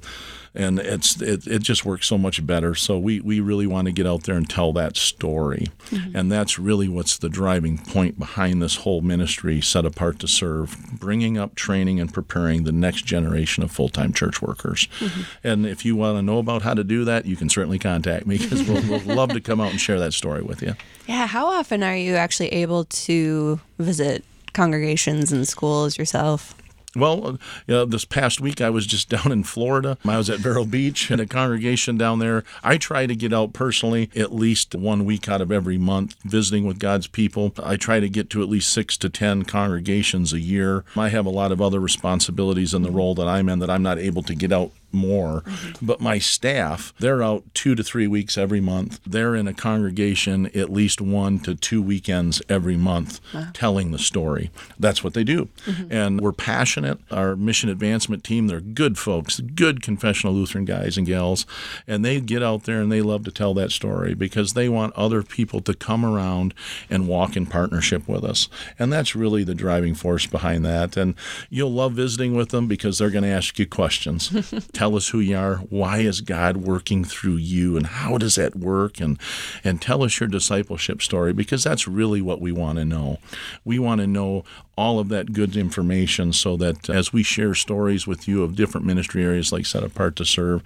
and 0.54 0.78
it's 0.78 1.20
it, 1.20 1.46
it 1.46 1.62
just 1.62 1.84
works 1.84 2.06
so 2.06 2.16
much 2.16 2.46
better. 2.46 2.74
So 2.74 2.98
we 2.98 3.20
we 3.20 3.40
really 3.40 3.66
want 3.66 3.86
to 3.86 3.92
get 3.92 4.06
out 4.06 4.22
there 4.22 4.36
and 4.36 4.48
tell 4.48 4.72
that 4.74 4.96
story, 4.96 5.68
mm-hmm. 5.90 6.16
and 6.16 6.30
that's 6.30 6.58
really 6.58 6.88
what's 6.88 7.18
the 7.18 7.28
driving 7.28 7.78
point 7.78 8.18
behind 8.18 8.62
this 8.62 8.76
whole 8.76 9.00
ministry 9.00 9.60
set 9.60 9.84
apart 9.84 10.18
to 10.20 10.28
serve, 10.28 10.76
bringing 10.92 11.36
up, 11.36 11.54
training, 11.54 11.98
and 11.98 12.12
preparing 12.12 12.64
the 12.64 12.72
next 12.72 13.04
generation 13.04 13.64
of 13.64 13.70
full 13.72 13.88
time 13.88 14.12
church 14.12 14.40
workers. 14.40 14.86
Mm-hmm. 15.00 15.22
And 15.42 15.66
if 15.66 15.84
you 15.84 15.96
want 15.96 16.18
to 16.18 16.22
know 16.22 16.38
about 16.38 16.62
how 16.62 16.74
to 16.74 16.84
do 16.84 17.04
that, 17.04 17.26
you 17.26 17.36
can 17.36 17.48
certainly 17.48 17.78
contact 17.78 18.26
me 18.26 18.38
because 18.38 18.68
we'll, 18.68 18.82
we'll 18.88 19.16
love 19.16 19.30
to 19.30 19.40
come 19.40 19.60
out 19.60 19.72
and 19.72 19.80
share 19.80 19.98
that 19.98 20.14
story 20.14 20.42
with 20.42 20.62
you. 20.62 20.74
Yeah, 21.06 21.26
how 21.26 21.46
often 21.46 21.82
are 21.82 21.96
you 21.96 22.14
actually 22.14 22.48
able 22.48 22.84
to 22.84 23.60
visit 23.78 24.24
congregations 24.52 25.32
and 25.32 25.46
schools 25.46 25.98
yourself? 25.98 26.54
Well, 26.96 27.26
uh, 27.26 27.32
you 27.66 27.74
know, 27.74 27.84
this 27.84 28.04
past 28.04 28.40
week 28.40 28.60
I 28.60 28.70
was 28.70 28.86
just 28.86 29.08
down 29.14 29.32
in 29.32 29.44
Florida. 29.44 29.98
I 30.04 30.16
was 30.16 30.30
at 30.30 30.40
Vero 30.40 30.64
Beach 30.64 31.10
in 31.10 31.20
a 31.20 31.26
congregation 31.26 31.96
down 31.96 32.18
there. 32.18 32.44
I 32.62 32.76
try 32.76 33.06
to 33.06 33.14
get 33.14 33.32
out 33.32 33.52
personally 33.52 34.10
at 34.14 34.34
least 34.34 34.74
one 34.74 35.04
week 35.04 35.28
out 35.28 35.40
of 35.40 35.50
every 35.50 35.78
month 35.78 36.16
visiting 36.24 36.66
with 36.66 36.78
God's 36.78 37.06
people. 37.06 37.52
I 37.62 37.76
try 37.76 38.00
to 38.00 38.08
get 38.08 38.30
to 38.30 38.42
at 38.42 38.48
least 38.48 38.72
six 38.72 38.96
to 38.98 39.08
10 39.08 39.44
congregations 39.44 40.32
a 40.32 40.40
year. 40.40 40.84
I 40.96 41.08
have 41.08 41.26
a 41.26 41.30
lot 41.30 41.52
of 41.52 41.60
other 41.60 41.80
responsibilities 41.80 42.74
in 42.74 42.82
the 42.82 42.90
role 42.90 43.14
that 43.14 43.28
I'm 43.28 43.48
in 43.48 43.58
that 43.60 43.70
I'm 43.70 43.82
not 43.82 43.98
able 43.98 44.22
to 44.22 44.34
get 44.34 44.52
out 44.52 44.70
more. 44.94 45.42
Mm-hmm. 45.42 45.86
But 45.86 46.00
my 46.00 46.18
staff, 46.18 46.94
they're 46.98 47.22
out 47.22 47.44
two 47.52 47.74
to 47.74 47.82
three 47.82 48.06
weeks 48.06 48.38
every 48.38 48.60
month. 48.60 49.00
They're 49.06 49.34
in 49.34 49.48
a 49.48 49.54
congregation 49.54 50.46
at 50.56 50.72
least 50.72 51.00
one 51.00 51.38
to 51.40 51.54
two 51.54 51.82
weekends 51.82 52.40
every 52.48 52.76
month 52.76 53.20
wow. 53.34 53.48
telling 53.52 53.90
the 53.90 53.98
story. 53.98 54.50
That's 54.78 55.02
what 55.02 55.14
they 55.14 55.24
do. 55.24 55.48
Mm-hmm. 55.66 55.92
And 55.92 56.20
we're 56.20 56.32
passionate. 56.32 56.98
Our 57.10 57.36
mission 57.36 57.68
advancement 57.68 58.24
team, 58.24 58.46
they're 58.46 58.60
good 58.60 58.98
folks, 58.98 59.40
good 59.40 59.82
confessional 59.82 60.34
Lutheran 60.34 60.64
guys 60.64 60.96
and 60.96 61.06
gals. 61.06 61.46
And 61.86 62.04
they 62.04 62.20
get 62.20 62.42
out 62.42 62.64
there 62.64 62.80
and 62.80 62.90
they 62.90 63.02
love 63.02 63.24
to 63.24 63.30
tell 63.30 63.54
that 63.54 63.72
story 63.72 64.14
because 64.14 64.52
they 64.52 64.68
want 64.68 64.94
other 64.94 65.22
people 65.22 65.60
to 65.62 65.74
come 65.74 66.04
around 66.04 66.54
and 66.88 67.08
walk 67.08 67.36
in 67.36 67.46
partnership 67.46 68.08
with 68.08 68.24
us. 68.24 68.48
And 68.78 68.92
that's 68.92 69.16
really 69.16 69.44
the 69.44 69.54
driving 69.54 69.94
force 69.94 70.26
behind 70.26 70.64
that. 70.64 70.96
And 70.96 71.14
you'll 71.50 71.72
love 71.72 71.92
visiting 71.92 72.34
with 72.34 72.50
them 72.50 72.66
because 72.66 72.98
they're 72.98 73.10
going 73.10 73.24
to 73.24 73.30
ask 73.30 73.58
you 73.58 73.66
questions. 73.66 74.30
tell 74.84 74.96
us 74.96 75.08
who 75.08 75.20
you 75.20 75.34
are. 75.34 75.56
Why 75.70 76.00
is 76.00 76.20
God 76.20 76.58
working 76.58 77.04
through 77.04 77.36
you, 77.36 77.74
and 77.74 77.86
how 77.86 78.18
does 78.18 78.34
that 78.34 78.54
work? 78.54 79.00
And 79.00 79.18
and 79.64 79.80
tell 79.80 80.02
us 80.02 80.20
your 80.20 80.28
discipleship 80.28 81.00
story 81.00 81.32
because 81.32 81.64
that's 81.64 81.88
really 81.88 82.20
what 82.20 82.38
we 82.38 82.52
want 82.52 82.78
to 82.78 82.84
know. 82.84 83.16
We 83.64 83.78
want 83.78 84.02
to 84.02 84.06
know 84.06 84.44
all 84.76 84.98
of 84.98 85.08
that 85.08 85.32
good 85.32 85.56
information 85.56 86.34
so 86.34 86.58
that 86.58 86.90
as 86.90 87.14
we 87.14 87.22
share 87.22 87.54
stories 87.54 88.06
with 88.06 88.28
you 88.28 88.42
of 88.42 88.56
different 88.56 88.86
ministry 88.86 89.24
areas 89.24 89.52
like 89.52 89.64
set 89.64 89.84
apart 89.84 90.16
to 90.16 90.24
serve 90.26 90.62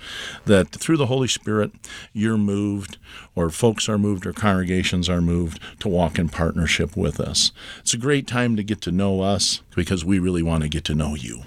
that 0.47 0.71
through 0.71 0.97
the 0.97 1.07
holy 1.07 1.29
spirit 1.29 1.71
you're 2.15 2.39
moved 2.39 2.97
or 3.37 3.51
folks 3.51 3.87
are 3.87 3.99
moved 3.99 4.25
or 4.25 4.33
congregations 4.33 5.11
are 5.11 5.21
moved 5.21 5.61
to 5.79 5.89
walk 5.89 6.19
in 6.19 6.27
partnership 6.27 6.97
with 6.97 7.21
us 7.21 7.53
it's 7.81 7.93
a 7.93 7.99
great 7.99 8.27
time 8.27 8.57
to 8.57 8.63
get 8.63 8.81
to 8.81 8.91
know 8.91 9.21
us 9.21 9.61
because 9.77 10.07
we 10.07 10.19
really 10.19 10.43
want 10.43 10.63
to 10.63 10.71
get 10.71 10.85
to 10.85 10.95
know 10.95 11.15
you 11.15 11.43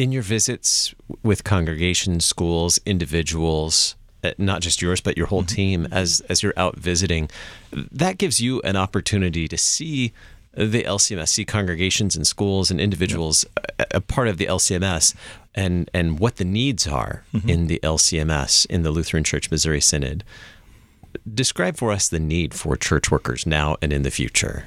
in 0.00 0.12
your 0.12 0.22
visits 0.22 0.94
with 1.22 1.44
congregations, 1.44 2.24
schools, 2.24 2.80
individuals, 2.86 3.96
uh, 4.24 4.30
not 4.38 4.62
just 4.62 4.80
yours 4.80 5.02
but 5.02 5.14
your 5.14 5.26
whole 5.26 5.42
mm-hmm. 5.42 5.56
team 5.56 5.88
as 5.92 6.22
as 6.30 6.42
you're 6.42 6.54
out 6.56 6.78
visiting, 6.78 7.28
that 7.70 8.16
gives 8.16 8.40
you 8.40 8.62
an 8.62 8.76
opportunity 8.76 9.46
to 9.46 9.58
see 9.58 10.14
the 10.54 10.84
LCMS, 10.84 11.28
see 11.28 11.44
congregations 11.44 12.16
and 12.16 12.26
schools 12.26 12.70
and 12.70 12.80
individuals 12.80 13.44
yep. 13.58 13.88
a, 13.92 13.98
a, 13.98 14.00
part 14.00 14.26
of 14.26 14.38
the 14.38 14.46
LCMS 14.46 15.14
and 15.54 15.90
and 15.92 16.18
what 16.18 16.36
the 16.36 16.46
needs 16.46 16.86
are 16.86 17.22
mm-hmm. 17.34 17.50
in 17.50 17.66
the 17.66 17.78
LCMS 17.82 18.64
in 18.70 18.82
the 18.82 18.90
Lutheran 18.90 19.22
Church 19.22 19.50
Missouri 19.50 19.82
Synod. 19.82 20.24
Describe 21.34 21.76
for 21.76 21.92
us 21.92 22.08
the 22.08 22.18
need 22.18 22.54
for 22.54 22.74
church 22.74 23.10
workers 23.10 23.44
now 23.44 23.76
and 23.82 23.92
in 23.92 24.00
the 24.00 24.10
future. 24.10 24.66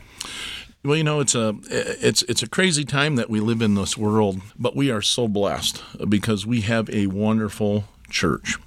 Well, 0.85 0.97
you 0.97 1.03
know, 1.05 1.21
it's 1.21 1.33
a 1.33 1.55
it's 1.69 2.23
it's 2.23 2.43
a 2.43 2.49
crazy 2.49 2.83
time 2.83 3.15
that 3.15 3.29
we 3.29 3.39
live 3.39 3.61
in 3.61 3.75
this 3.75 3.97
world, 3.97 4.41
but 4.59 4.75
we 4.75 4.91
are 4.91 5.01
so 5.01 5.29
blessed 5.29 5.81
because 6.09 6.45
we 6.45 6.59
have 6.61 6.89
a 6.89 7.07
wonderful 7.07 7.85
church. 8.09 8.57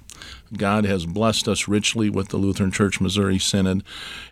God 0.55 0.85
has 0.85 1.05
blessed 1.05 1.47
us 1.47 1.67
richly 1.67 2.09
with 2.09 2.29
the 2.29 2.37
Lutheran 2.37 2.71
Church 2.71 3.01
Missouri 3.01 3.39
Synod, 3.39 3.83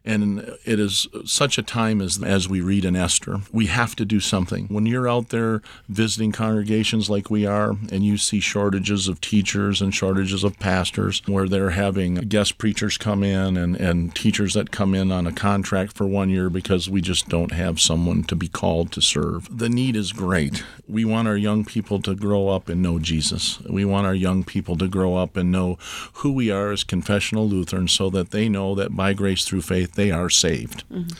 and 0.04 0.58
it 0.64 0.80
is 0.80 1.08
such 1.26 1.58
a 1.58 1.64
time 1.64 2.02
as 2.02 2.22
as 2.24 2.48
we 2.48 2.62
read 2.62 2.86
in 2.86 2.96
Esther. 2.96 3.42
We 3.52 3.66
have 3.68 3.96
to 3.98 4.06
do 4.06 4.20
something. 4.20 4.68
When 4.68 4.86
you're 4.86 5.10
out 5.10 5.30
there 5.30 5.62
visiting 5.90 6.32
congregations 6.32 7.10
like 7.10 7.30
we 7.30 7.46
are, 7.46 7.76
and 7.92 8.06
you 8.06 8.18
see 8.18 8.40
shortages 8.40 9.08
of 9.08 9.22
teachers 9.22 9.82
and 9.82 9.94
shortages 9.94 10.44
of 10.44 10.60
pastors, 10.60 11.22
where 11.26 11.48
they're 11.48 11.72
having 11.72 12.16
guest 12.16 12.58
preachers 12.58 12.98
come 12.98 13.24
in 13.24 13.58
and, 13.58 13.76
and 13.76 14.16
teachers 14.16 14.54
that 14.54 14.72
come 14.72 14.96
in 14.96 15.12
on 15.12 15.28
a 15.28 15.32
contract 15.32 15.94
for 15.94 16.06
one 16.06 16.30
year 16.30 16.50
because 16.50 16.90
we 16.90 17.02
just 17.02 17.30
don't 17.30 17.52
have 17.52 17.80
someone 17.80 18.24
to 18.24 18.36
be 18.36 18.48
called 18.48 18.92
to 18.94 19.02
serve. 19.02 19.58
The 19.58 19.70
need 19.70 19.96
is 19.96 20.12
great. 20.12 20.64
We 20.88 21.06
want 21.06 21.28
our 21.28 21.38
young 21.38 21.66
people 21.66 22.02
to 22.02 22.16
grow 22.16 22.50
up 22.50 22.70
and 22.70 22.82
know 22.82 23.00
Jesus. 23.00 23.60
We 23.62 23.86
want 23.86 24.08
our 24.08 24.16
young 24.16 24.44
people 24.44 24.78
to 24.78 24.88
grow 24.88 25.16
up 25.16 25.36
and 25.36 25.52
know 25.52 25.78
who 26.14 26.32
we 26.32 26.52
are 26.52 26.72
as 26.72 26.84
confessional 26.84 27.48
Lutherans 27.48 27.92
so 27.92 28.10
that 28.10 28.32
they 28.32 28.50
know 28.50 28.76
that 28.76 28.96
by 28.96 29.14
grace 29.14 29.46
through 29.46 29.62
faith 29.62 29.94
they 29.94 30.12
are 30.12 30.30
saved. 30.30 30.84
Mm-hmm. 30.90 31.16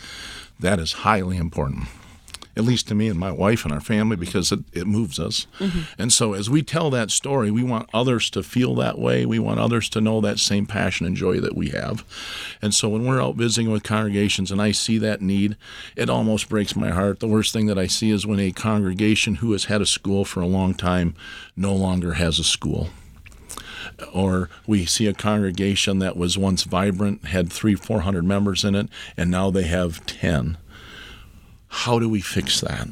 That 0.58 0.78
is 0.78 0.92
highly 0.92 1.36
important 1.36 1.88
at 2.56 2.64
least 2.64 2.88
to 2.88 2.94
me 2.94 3.08
and 3.08 3.18
my 3.18 3.30
wife 3.30 3.64
and 3.64 3.72
our 3.72 3.80
family, 3.80 4.16
because 4.16 4.50
it, 4.50 4.60
it 4.72 4.86
moves 4.86 5.20
us. 5.20 5.46
Mm-hmm. 5.58 5.80
And 6.00 6.12
so, 6.12 6.32
as 6.32 6.48
we 6.48 6.62
tell 6.62 6.90
that 6.90 7.10
story, 7.10 7.50
we 7.50 7.62
want 7.62 7.90
others 7.92 8.30
to 8.30 8.42
feel 8.42 8.74
that 8.76 8.98
way. 8.98 9.26
We 9.26 9.38
want 9.38 9.60
others 9.60 9.88
to 9.90 10.00
know 10.00 10.20
that 10.22 10.38
same 10.38 10.64
passion 10.64 11.06
and 11.06 11.16
joy 11.16 11.38
that 11.40 11.54
we 11.54 11.68
have. 11.70 12.04
And 12.62 12.74
so, 12.74 12.88
when 12.88 13.04
we're 13.04 13.22
out 13.22 13.36
visiting 13.36 13.70
with 13.70 13.82
congregations 13.82 14.50
and 14.50 14.62
I 14.62 14.72
see 14.72 14.96
that 14.98 15.20
need, 15.20 15.56
it 15.96 16.08
almost 16.08 16.48
breaks 16.48 16.74
my 16.74 16.90
heart. 16.90 17.20
The 17.20 17.28
worst 17.28 17.52
thing 17.52 17.66
that 17.66 17.78
I 17.78 17.86
see 17.86 18.10
is 18.10 18.26
when 18.26 18.40
a 18.40 18.52
congregation 18.52 19.36
who 19.36 19.52
has 19.52 19.66
had 19.66 19.82
a 19.82 19.86
school 19.86 20.24
for 20.24 20.40
a 20.40 20.46
long 20.46 20.74
time 20.74 21.14
no 21.56 21.74
longer 21.74 22.14
has 22.14 22.38
a 22.38 22.44
school 22.44 22.88
or 24.12 24.48
we 24.66 24.84
see 24.86 25.06
a 25.06 25.14
congregation 25.14 25.98
that 26.00 26.16
was 26.16 26.38
once 26.38 26.64
vibrant, 26.64 27.26
had 27.26 27.52
three, 27.52 27.74
four 27.74 28.00
hundred 28.00 28.24
members 28.24 28.64
in 28.64 28.74
it, 28.74 28.88
and 29.16 29.30
now 29.30 29.50
they 29.50 29.64
have 29.64 30.04
10. 30.06 30.56
How 31.68 31.98
do 31.98 32.08
we 32.08 32.20
fix 32.20 32.60
that? 32.60 32.88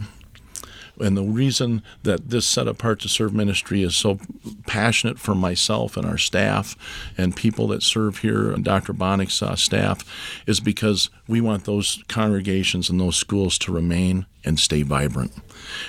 And 1.01 1.17
the 1.17 1.23
reason 1.23 1.83
that 2.03 2.31
this 2.31 2.47
set 2.47 2.69
apart 2.69 3.01
to 3.01 3.09
serve 3.09 3.35
ministry 3.35 3.83
is 3.83 3.97
so 3.97 4.19
passionate 4.67 5.19
for 5.19 5.35
myself 5.35 5.97
and 5.97 6.07
our 6.07 6.19
staff 6.19 6.77
and 7.19 7.35
people 7.35 7.67
that 7.69 7.83
serve 7.83 8.19
here, 8.19 8.53
and 8.53 8.65
Dr. 8.65 8.93
Bonick's 8.93 9.43
uh, 9.43 9.57
staff, 9.57 10.05
is 10.47 10.61
because 10.61 11.11
we 11.27 11.41
want 11.41 11.65
those 11.65 12.03
congregations 12.09 12.89
and 12.89 13.01
those 13.01 13.17
schools 13.17 13.59
to 13.59 13.73
remain 13.73 14.27
and 14.45 14.61
stay 14.61 14.83
vibrant. 14.83 15.33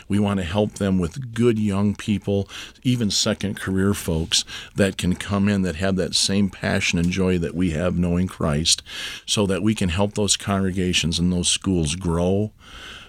We 0.07 0.19
want 0.19 0.39
to 0.39 0.45
help 0.45 0.73
them 0.73 0.97
with 0.97 1.33
good 1.33 1.59
young 1.59 1.93
people, 1.93 2.47
even 2.83 3.11
second 3.11 3.59
career 3.59 3.93
folks 3.93 4.45
that 4.75 4.97
can 4.97 5.15
come 5.15 5.49
in 5.49 5.63
that 5.63 5.75
have 5.75 5.97
that 5.97 6.15
same 6.15 6.49
passion 6.49 6.97
and 6.97 7.11
joy 7.11 7.37
that 7.39 7.53
we 7.53 7.71
have 7.71 7.97
knowing 7.97 8.27
Christ, 8.27 8.81
so 9.25 9.45
that 9.45 9.61
we 9.61 9.75
can 9.75 9.89
help 9.89 10.13
those 10.13 10.37
congregations 10.37 11.19
and 11.19 11.31
those 11.31 11.49
schools 11.49 11.95
grow 11.95 12.51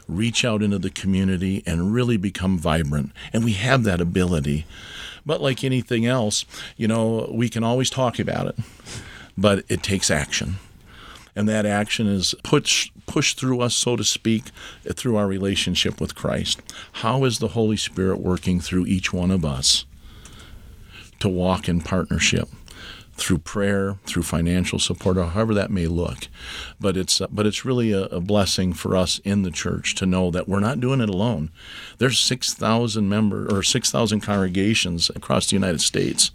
reach 0.09 0.45
out 0.45 0.63
into 0.63 0.79
the 0.79 0.91
community 0.91 1.63
and 1.67 1.93
really 1.93 2.17
become 2.17 2.59
vibrant. 2.59 3.13
And 3.33 3.45
we 3.45 3.53
have 3.53 3.85
that 3.85 4.01
ability. 4.01 4.67
But 5.25 5.41
like 5.41 5.65
anything 5.65 6.07
else, 6.07 6.45
you 6.77 6.87
know, 6.87 7.31
we 7.33 7.49
can 7.49 7.65
always 7.65 7.91
talk 7.91 8.19
about 8.19 8.47
it, 8.47 8.57
but 9.37 9.65
it 9.69 9.83
takes 9.83 10.11
action. 10.11 10.57
And 11.35 11.49
that 11.49 11.67
action 11.67 12.07
is 12.07 12.35
pushed 12.43 12.93
pushed 13.07 13.39
through 13.39 13.61
us, 13.61 13.75
so 13.75 13.95
to 13.97 14.05
speak, 14.05 14.45
through 14.95 15.17
our 15.17 15.27
relationship 15.27 16.01
with 16.01 16.15
Christ. 16.15 16.61
How 16.93 17.25
is 17.25 17.39
the 17.39 17.49
Holy 17.49 17.77
Spirit 17.77 18.21
working 18.21 18.59
through 18.61 18.87
each 18.87 19.13
one 19.13 19.31
of 19.31 19.45
us 19.45 19.85
to 21.21 21.29
walk 21.29 21.69
in 21.69 21.83
partnership? 21.83 22.49
Through 23.17 23.39
prayer, 23.39 23.97
through 24.05 24.23
financial 24.23 24.79
support, 24.79 25.17
or 25.17 25.27
however 25.27 25.55
that 25.55 25.71
may 25.71 25.87
look. 25.87 26.29
But 26.81 26.97
it's 26.97 27.21
uh, 27.21 27.29
but 27.31 27.47
it's 27.47 27.65
really 27.65 27.93
a, 27.93 28.05
a, 28.05 28.21
blessing 28.21 28.73
for 28.73 28.97
us 28.97 29.19
in 29.21 29.43
the 29.43 29.51
church 29.51 29.95
to 29.97 30.07
know 30.07 30.31
that 30.31 30.49
we're 30.49 30.61
not 30.61 30.81
doing 30.81 31.01
it 31.01 31.09
alone. 31.09 31.51
There's 31.99 32.19
six 32.19 32.53
thousand 32.53 33.09
member 33.09 33.47
or 33.51 33.63
six 33.63 33.91
thousand 33.91 34.21
congregations 34.21 35.11
across 35.11 35.49
the 35.49 35.57
United 35.57 35.81
States. 35.81 36.31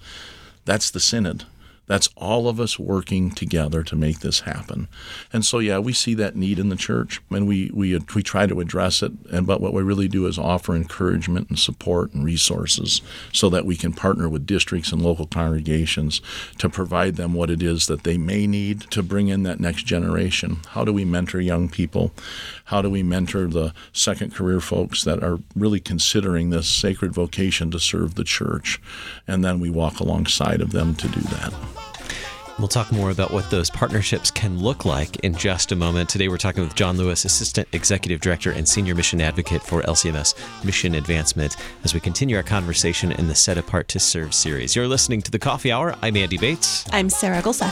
That's 0.65 0.91
the 0.91 0.99
synod. 0.99 1.45
That's 1.91 2.07
all 2.15 2.47
of 2.47 2.61
us 2.61 2.79
working 2.79 3.31
together 3.31 3.83
to 3.83 3.97
make 3.97 4.21
this 4.21 4.39
happen. 4.39 4.87
And 5.33 5.43
so, 5.43 5.59
yeah, 5.59 5.77
we 5.77 5.91
see 5.91 6.13
that 6.13 6.37
need 6.37 6.57
in 6.57 6.69
the 6.69 6.77
church, 6.77 7.19
and 7.29 7.45
we 7.45 7.69
we 7.73 7.99
we 8.15 8.23
try 8.23 8.47
to 8.47 8.61
address 8.61 9.03
it. 9.03 9.11
And 9.29 9.45
but 9.45 9.59
what 9.59 9.73
we 9.73 9.81
really 9.81 10.07
do 10.07 10.25
is 10.25 10.37
offer 10.37 10.73
encouragement 10.73 11.49
and 11.49 11.59
support 11.59 12.13
and 12.13 12.23
resources 12.23 13.01
so 13.33 13.49
that 13.49 13.65
we 13.65 13.75
can 13.75 13.91
partner 13.91 14.29
with 14.29 14.45
districts 14.45 14.93
and 14.93 15.01
local 15.01 15.27
congregations 15.27 16.21
to 16.59 16.69
provide 16.69 17.17
them 17.17 17.33
what 17.33 17.49
it 17.49 17.61
is 17.61 17.87
that 17.87 18.05
they 18.05 18.17
may 18.17 18.47
need 18.47 18.79
to 18.91 19.03
bring 19.03 19.27
in 19.27 19.43
that 19.43 19.59
next 19.59 19.83
generation. 19.83 20.61
How 20.69 20.85
do 20.85 20.93
we 20.93 21.03
mentor 21.03 21.41
young 21.41 21.67
people? 21.67 22.13
How 22.63 22.81
do 22.81 22.89
we 22.89 23.03
mentor 23.03 23.47
the 23.47 23.73
second 23.91 24.33
career 24.33 24.61
folks 24.61 25.03
that 25.03 25.21
are 25.21 25.39
really 25.57 25.81
considering 25.81 26.51
this 26.51 26.69
sacred 26.69 27.13
vocation 27.13 27.69
to 27.71 27.81
serve 27.81 28.15
the 28.15 28.23
church? 28.23 28.81
And 29.27 29.43
then 29.43 29.59
we 29.59 29.69
walk 29.69 29.99
alongside 29.99 30.61
of 30.61 30.71
them 30.71 30.95
to 30.95 31.09
do 31.09 31.19
that. 31.19 31.80
We'll 32.61 32.67
talk 32.67 32.91
more 32.91 33.09
about 33.09 33.31
what 33.31 33.49
those 33.49 33.71
partnerships 33.71 34.29
can 34.29 34.59
look 34.59 34.85
like 34.85 35.15
in 35.21 35.33
just 35.33 35.71
a 35.71 35.75
moment. 35.75 36.09
Today, 36.09 36.27
we're 36.27 36.37
talking 36.37 36.61
with 36.61 36.75
John 36.75 36.95
Lewis, 36.95 37.25
Assistant 37.25 37.67
Executive 37.71 38.21
Director 38.21 38.51
and 38.51 38.69
Senior 38.69 38.93
Mission 38.93 39.19
Advocate 39.19 39.63
for 39.63 39.81
LCMS 39.81 40.35
Mission 40.63 40.93
Advancement, 40.93 41.57
as 41.83 41.95
we 41.95 41.99
continue 41.99 42.37
our 42.37 42.43
conversation 42.43 43.13
in 43.13 43.27
the 43.27 43.33
Set 43.33 43.57
Apart 43.57 43.87
to 43.87 43.99
Serve 43.99 44.35
series. 44.35 44.75
You're 44.75 44.87
listening 44.87 45.23
to 45.23 45.31
the 45.31 45.39
Coffee 45.39 45.71
Hour. 45.71 45.95
I'm 46.03 46.15
Andy 46.15 46.37
Bates. 46.37 46.85
I'm 46.91 47.09
Sarah 47.09 47.41
Gulseth. 47.41 47.71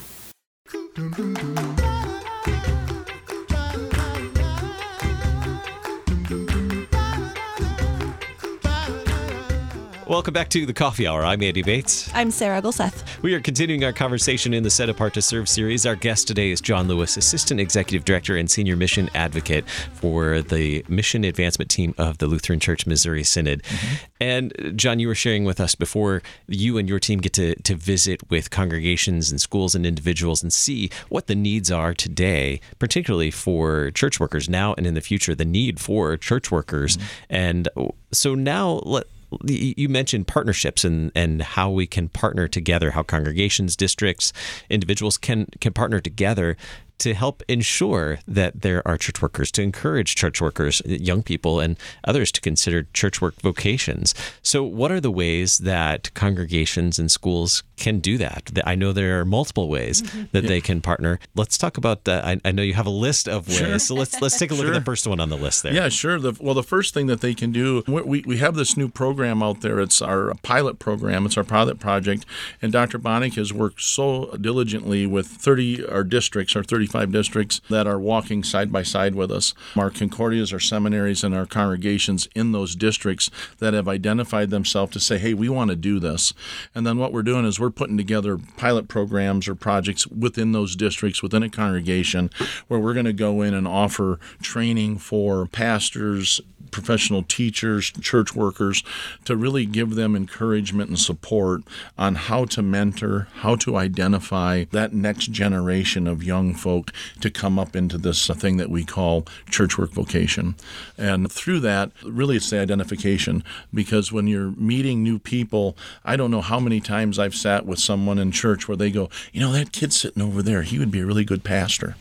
Welcome 10.11 10.33
back 10.33 10.49
to 10.49 10.65
the 10.65 10.73
Coffee 10.73 11.07
Hour. 11.07 11.23
I'm 11.23 11.41
Andy 11.41 11.63
Bates. 11.63 12.13
I'm 12.13 12.31
Sarah 12.31 12.61
Gulseth. 12.61 13.21
We 13.21 13.33
are 13.33 13.39
continuing 13.39 13.85
our 13.85 13.93
conversation 13.93 14.53
in 14.53 14.61
the 14.61 14.69
Set 14.69 14.89
Apart 14.89 15.13
to 15.13 15.21
Serve 15.21 15.47
series. 15.47 15.85
Our 15.85 15.95
guest 15.95 16.27
today 16.27 16.51
is 16.51 16.59
John 16.59 16.89
Lewis, 16.89 17.15
Assistant 17.15 17.61
Executive 17.61 18.03
Director 18.03 18.35
and 18.35 18.51
Senior 18.51 18.75
Mission 18.75 19.09
Advocate 19.15 19.63
for 19.69 20.41
the 20.41 20.83
Mission 20.89 21.23
Advancement 21.23 21.71
Team 21.71 21.95
of 21.97 22.17
the 22.17 22.27
Lutheran 22.27 22.59
Church 22.59 22.85
Missouri 22.85 23.23
Synod. 23.23 23.63
Mm-hmm. 23.63 23.95
And 24.19 24.73
John, 24.75 24.99
you 24.99 25.07
were 25.07 25.15
sharing 25.15 25.45
with 25.45 25.61
us 25.61 25.75
before 25.75 26.21
you 26.45 26.77
and 26.77 26.89
your 26.89 26.99
team 26.99 27.19
get 27.19 27.31
to, 27.35 27.55
to 27.55 27.75
visit 27.75 28.29
with 28.29 28.49
congregations 28.49 29.31
and 29.31 29.39
schools 29.39 29.75
and 29.75 29.85
individuals 29.85 30.43
and 30.43 30.51
see 30.51 30.89
what 31.07 31.27
the 31.27 31.35
needs 31.35 31.71
are 31.71 31.93
today, 31.93 32.59
particularly 32.79 33.31
for 33.31 33.91
church 33.91 34.19
workers 34.19 34.49
now 34.49 34.73
and 34.73 34.85
in 34.85 34.93
the 34.93 34.99
future, 34.99 35.33
the 35.33 35.45
need 35.45 35.79
for 35.79 36.17
church 36.17 36.51
workers. 36.51 36.97
Mm-hmm. 36.97 37.05
And 37.29 37.69
so 38.11 38.35
now 38.35 38.81
let 38.83 39.05
you 39.45 39.89
mentioned 39.89 40.27
partnerships 40.27 40.83
and, 40.83 41.11
and 41.15 41.41
how 41.41 41.69
we 41.69 41.87
can 41.87 42.09
partner 42.09 42.47
together, 42.47 42.91
how 42.91 43.03
congregations, 43.03 43.75
districts, 43.75 44.33
individuals 44.69 45.17
can 45.17 45.47
can 45.59 45.73
partner 45.73 45.99
together 45.99 46.57
to 47.01 47.15
help 47.15 47.41
ensure 47.47 48.19
that 48.27 48.61
there 48.61 48.87
are 48.87 48.95
church 48.95 49.23
workers, 49.23 49.51
to 49.51 49.63
encourage 49.63 50.13
church 50.13 50.39
workers, 50.39 50.83
young 50.85 51.23
people, 51.23 51.59
and 51.59 51.75
others 52.03 52.31
to 52.31 52.39
consider 52.39 52.83
church 52.93 53.19
work 53.19 53.41
vocations. 53.41 54.13
So, 54.43 54.63
what 54.63 54.91
are 54.91 54.99
the 54.99 55.09
ways 55.09 55.57
that 55.59 56.13
congregations 56.13 56.99
and 56.99 57.09
schools 57.09 57.63
can 57.77 57.99
do 57.99 58.19
that? 58.19 58.51
I 58.65 58.75
know 58.75 58.93
there 58.93 59.19
are 59.19 59.25
multiple 59.25 59.67
ways 59.67 60.03
mm-hmm. 60.03 60.25
that 60.31 60.43
yeah. 60.43 60.49
they 60.49 60.61
can 60.61 60.79
partner. 60.79 61.19
Let's 61.33 61.57
talk 61.57 61.77
about 61.77 62.03
that. 62.03 62.23
I, 62.23 62.39
I, 62.45 62.51
know 62.51 62.61
you 62.61 62.75
have 62.75 62.85
a 62.85 62.91
list 62.91 63.27
of 63.27 63.47
ways, 63.47 63.57
sure. 63.57 63.79
so 63.79 63.95
let's 63.95 64.21
let's 64.21 64.37
take 64.37 64.51
a 64.51 64.53
look 64.53 64.65
sure. 64.65 64.75
at 64.75 64.77
the 64.77 64.85
first 64.85 65.07
one 65.07 65.19
on 65.19 65.29
the 65.29 65.37
list 65.37 65.63
there. 65.63 65.73
Yeah, 65.73 65.89
sure. 65.89 66.19
The, 66.19 66.37
well, 66.39 66.53
the 66.53 66.61
first 66.61 66.93
thing 66.93 67.07
that 67.07 67.21
they 67.21 67.33
can 67.33 67.51
do, 67.51 67.83
we, 67.87 68.21
we 68.21 68.37
have 68.37 68.53
this 68.53 68.77
new 68.77 68.89
program 68.89 69.41
out 69.41 69.61
there. 69.61 69.79
It's 69.79 70.03
our 70.03 70.35
pilot 70.43 70.77
program. 70.77 71.25
It's 71.25 71.37
our 71.37 71.43
pilot 71.43 71.79
project, 71.79 72.27
and 72.61 72.71
Dr. 72.71 72.99
Bonnick 72.99 73.37
has 73.37 73.51
worked 73.51 73.81
so 73.81 74.37
diligently 74.39 75.07
with 75.07 75.25
30 75.25 75.87
our 75.87 76.03
districts, 76.03 76.55
our 76.55 76.63
30 76.63 76.90
35 76.91 77.11
districts 77.11 77.61
that 77.69 77.87
are 77.87 77.99
walking 77.99 78.43
side 78.43 78.71
by 78.71 78.83
side 78.83 79.15
with 79.15 79.31
us. 79.31 79.53
Our 79.75 79.89
Concordias, 79.89 80.51
our 80.51 80.59
seminaries, 80.59 81.23
and 81.23 81.33
our 81.33 81.45
congregations 81.45 82.27
in 82.35 82.51
those 82.51 82.75
districts 82.75 83.31
that 83.59 83.73
have 83.73 83.87
identified 83.87 84.49
themselves 84.49 84.91
to 84.93 84.99
say, 84.99 85.17
hey, 85.17 85.33
we 85.33 85.49
want 85.49 85.69
to 85.69 85.75
do 85.75 85.99
this. 85.99 86.33
And 86.75 86.85
then 86.85 86.97
what 86.97 87.13
we're 87.13 87.23
doing 87.23 87.45
is 87.45 87.59
we're 87.59 87.69
putting 87.69 87.97
together 87.97 88.37
pilot 88.57 88.87
programs 88.87 89.47
or 89.47 89.55
projects 89.55 90.05
within 90.07 90.51
those 90.51 90.75
districts, 90.75 91.23
within 91.23 91.43
a 91.43 91.49
congregation, 91.49 92.29
where 92.67 92.79
we're 92.79 92.93
going 92.93 93.05
to 93.05 93.13
go 93.13 93.41
in 93.41 93.53
and 93.53 93.67
offer 93.67 94.19
training 94.41 94.97
for 94.97 95.45
pastors, 95.47 96.41
professional 96.69 97.23
teachers, 97.23 97.91
church 98.01 98.35
workers, 98.35 98.83
to 99.25 99.35
really 99.35 99.65
give 99.65 99.95
them 99.95 100.15
encouragement 100.15 100.89
and 100.89 100.99
support 100.99 101.61
on 101.97 102.15
how 102.15 102.45
to 102.45 102.61
mentor, 102.61 103.27
how 103.35 103.55
to 103.55 103.75
identify 103.75 104.65
that 104.71 104.93
next 104.93 105.31
generation 105.31 106.07
of 106.07 106.23
young 106.23 106.53
folk 106.53 106.91
to 107.19 107.29
come 107.29 107.57
up 107.57 107.75
into 107.75 107.97
this 107.97 108.27
thing 108.27 108.57
that 108.57 108.69
we 108.69 108.83
call 108.83 109.25
church 109.49 109.77
work 109.77 109.91
vocation. 109.91 110.55
And 110.97 111.31
through 111.31 111.61
that, 111.61 111.91
really 112.03 112.37
it's 112.37 112.49
the 112.49 112.59
identification 112.59 113.43
because 113.73 114.11
when 114.11 114.27
you're 114.27 114.51
meeting 114.51 115.03
new 115.03 115.19
people, 115.19 115.77
I 116.05 116.15
don't 116.15 116.31
know 116.31 116.41
how 116.41 116.59
many 116.59 116.79
times 116.79 117.19
I've 117.19 117.35
sat 117.35 117.65
with 117.65 117.79
someone 117.79 118.19
in 118.19 118.31
church 118.31 118.67
where 118.67 118.77
they 118.77 118.91
go, 118.91 119.09
you 119.31 119.39
know, 119.39 119.51
that 119.51 119.71
kid 119.71 119.93
sitting 119.93 120.21
over 120.21 120.41
there, 120.41 120.61
he 120.63 120.79
would 120.79 120.91
be 120.91 121.01
a 121.01 121.05
really 121.05 121.25
good 121.25 121.43
pastor. 121.43 121.95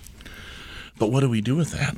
But 0.99 1.11
what 1.11 1.21
do 1.21 1.31
we 1.31 1.41
do 1.41 1.57
with 1.57 1.73
that? 1.73 1.97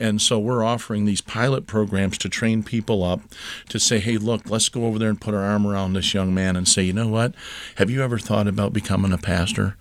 And 0.00 0.22
so 0.22 0.38
we're 0.38 0.64
offering 0.64 1.04
these 1.04 1.20
pilot 1.20 1.66
programs 1.66 2.18
to 2.18 2.28
train 2.28 2.62
people 2.62 3.02
up 3.02 3.20
to 3.68 3.80
say, 3.80 3.98
hey, 3.98 4.16
look, 4.16 4.48
let's 4.48 4.68
go 4.68 4.84
over 4.84 4.98
there 4.98 5.08
and 5.08 5.20
put 5.20 5.34
our 5.34 5.44
arm 5.44 5.66
around 5.66 5.92
this 5.92 6.14
young 6.14 6.32
man 6.32 6.56
and 6.56 6.68
say, 6.68 6.82
you 6.82 6.92
know 6.92 7.08
what? 7.08 7.34
Have 7.76 7.90
you 7.90 8.02
ever 8.02 8.18
thought 8.18 8.46
about 8.46 8.72
becoming 8.72 9.12
a 9.12 9.18
pastor? 9.18 9.76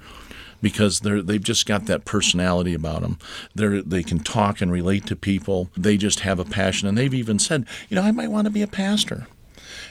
because 0.61 1.01
they're 1.01 1.21
they've 1.21 1.43
just 1.43 1.65
got 1.65 1.85
that 1.85 2.05
personality 2.05 2.73
about 2.73 3.01
them. 3.01 3.19
They 3.55 3.81
they 3.81 4.03
can 4.03 4.19
talk 4.19 4.61
and 4.61 4.71
relate 4.71 5.05
to 5.07 5.15
people. 5.15 5.69
They 5.77 5.97
just 5.97 6.21
have 6.21 6.39
a 6.39 6.45
passion, 6.45 6.87
and 6.87 6.97
they've 6.97 7.13
even 7.13 7.39
said, 7.39 7.67
you 7.89 7.95
know, 7.95 8.01
I 8.01 8.11
might 8.11 8.31
want 8.31 8.45
to 8.45 8.51
be 8.51 8.61
a 8.61 8.67
pastor. 8.67 9.27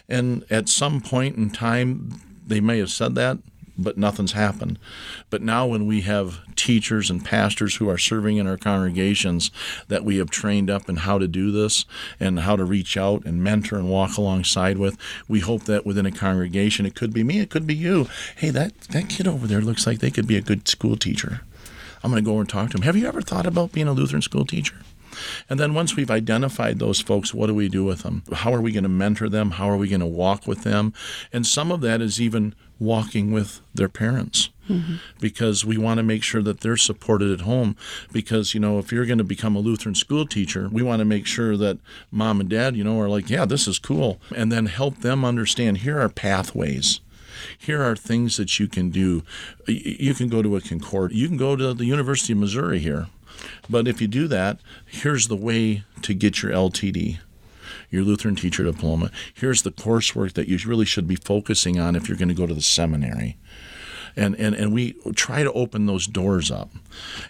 And 0.09 0.45
at 0.50 0.68
some 0.68 1.00
point 1.00 1.37
in 1.37 1.50
time, 1.50 2.21
they 2.47 2.61
may 2.61 2.78
have 2.78 2.90
said 2.90 3.14
that 3.16 3.38
but 3.78 3.97
nothing's 3.97 4.33
happened. 4.33 4.78
But 5.30 5.42
now, 5.42 5.66
when 5.66 5.87
we 5.87 6.02
have 6.02 6.40
teachers 6.56 7.11
and 7.11 7.25
pastors 7.25 7.76
who 7.76 7.88
are 7.88 7.99
serving 7.99 8.37
in 8.37 8.47
our 8.47 8.56
congregations 8.56 9.50
that 9.88 10.04
we 10.04 10.16
have 10.16 10.30
trained 10.30 10.71
up 10.71 10.88
in 10.88 10.97
how 10.97 11.18
to 11.18 11.28
do 11.28 11.50
this 11.50 11.85
and 12.18 12.40
how 12.40 12.56
to 12.56 12.64
reach 12.64 12.97
out 12.97 13.25
and 13.25 13.42
mentor 13.42 13.76
and 13.76 13.90
walk 13.90 14.16
alongside 14.16 14.78
with, 14.78 14.97
we 15.28 15.40
hope 15.40 15.64
that 15.64 15.87
within 15.87 16.06
a 16.06 16.12
congregation, 16.12 16.87
it 16.87 16.95
could 16.95 17.12
be 17.12 17.25
me, 17.25 17.40
it 17.40 17.50
could 17.50 17.66
be 17.66 17.75
you. 17.75 18.09
Hey, 18.37 18.50
that, 18.50 18.78
that 18.88 19.09
kid 19.09 19.26
over 19.26 19.47
there 19.47 19.61
looks 19.61 19.87
like 19.87 19.99
they 19.99 20.11
could 20.11 20.26
be 20.26 20.37
a 20.37 20.42
good 20.42 20.68
school 20.68 20.97
teacher. 20.97 21.42
I'm 22.02 22.11
going 22.11 22.23
to 22.23 22.26
go 22.26 22.33
over 22.33 22.40
and 22.42 22.49
talk 22.49 22.71
to 22.71 22.76
him. 22.76 22.83
Have 22.83 22.97
you 22.97 23.06
ever 23.06 23.21
thought 23.21 23.47
about 23.47 23.73
being 23.73 23.88
a 23.88 23.92
Lutheran 23.92 24.23
school 24.23 24.45
teacher? 24.45 24.76
And 25.49 25.58
then 25.58 25.75
once 25.75 25.96
we've 25.96 26.11
identified 26.11 26.78
those 26.78 27.00
folks, 27.00 27.35
what 27.35 27.46
do 27.46 27.54
we 27.54 27.68
do 27.68 27.85
with 27.85 28.02
them? 28.02 28.23
How 28.32 28.52
are 28.54 28.61
we 28.61 28.73
going 28.73 28.85
to 28.85 28.88
mentor 28.88 29.28
them? 29.28 29.52
How 29.52 29.70
are 29.70 29.76
we 29.76 29.88
going 29.88 30.00
to 30.00 30.06
walk 30.06 30.46
with 30.46 30.62
them? 30.62 30.92
And 31.32 31.46
some 31.46 31.70
of 31.70 31.80
that 31.82 32.00
is 32.00 32.20
even 32.20 32.54
walking 32.78 33.32
with 33.32 33.61
their 33.75 33.88
parents 33.88 34.50
mm-hmm. 34.68 34.96
because 35.20 35.64
we 35.64 35.78
want 35.78 35.99
to 35.99 36.02
make 36.02 36.23
sure 36.23 36.42
that 36.42 36.61
they're 36.61 36.76
supported 36.76 37.30
at 37.30 37.44
home. 37.44 37.76
Because, 38.12 38.54
you 38.54 38.61
know, 38.61 38.78
if 38.78 38.92
you're 38.92 39.06
going 39.06 39.18
to 39.18 39.25
become 39.25 39.56
a 39.56 39.61
Lutheran 39.61 39.94
school 39.94 40.26
teacher, 40.26 40.68
we 40.70 40.82
want 40.82 41.00
to 41.00 41.04
make 41.04 41.26
sure 41.26 41.56
that 41.56 41.78
mom 42.11 42.40
and 42.40 42.49
dad, 42.49 42.76
you 42.76 42.85
know, 42.85 43.00
are 43.00 43.08
like, 43.08 43.30
yeah, 43.30 43.44
this 43.44 43.66
is 43.66 43.78
cool. 43.78 44.20
And 44.35 44.52
then 44.52 44.66
help 44.66 44.99
them 44.99 45.25
understand 45.25 45.78
here 45.78 46.00
are 46.00 46.08
pathways. 46.08 47.00
Here 47.58 47.82
are 47.82 47.96
things 47.96 48.37
that 48.38 48.58
you 48.58 48.66
can 48.66 48.90
do. 48.90 49.23
You 49.66 50.14
can 50.14 50.28
go 50.28 50.42
to 50.42 50.56
a 50.56 50.61
Concord, 50.61 51.12
you 51.12 51.28
can 51.28 51.37
go 51.37 51.54
to 51.54 51.75
the 51.75 51.85
University 51.85 52.32
of 52.32 52.38
Missouri 52.38 52.78
here. 52.78 53.08
But 53.69 53.88
if 53.88 54.00
you 54.00 54.09
do 54.09 54.28
that, 54.28 54.61
here's 54.87 55.28
the 55.28 55.37
way 55.37 55.85
to 56.02 56.14
get 56.14 56.43
your 56.43 56.52
LTD 56.52 57.19
your 57.90 58.02
Lutheran 58.02 58.37
teacher 58.37 58.64
diploma. 58.64 59.11
Here's 59.35 59.62
the 59.62 59.71
coursework 59.71 60.33
that 60.35 60.49
you 60.49 60.59
really 60.66 60.85
should 60.85 61.07
be 61.07 61.16
focusing 61.16 61.78
on 61.78 61.97
if 61.97 62.09
you're 62.09 62.19
going 62.19 62.28
to 62.28 62.35
go 62.35 62.47
to 62.47 62.55
the 62.55 62.62
seminary. 62.62 63.37
And, 64.16 64.35
and, 64.37 64.55
and 64.55 64.73
we 64.73 64.95
try 65.14 65.43
to 65.43 65.52
open 65.52 65.87
those 65.87 66.07
doors 66.07 66.50
up. 66.50 66.71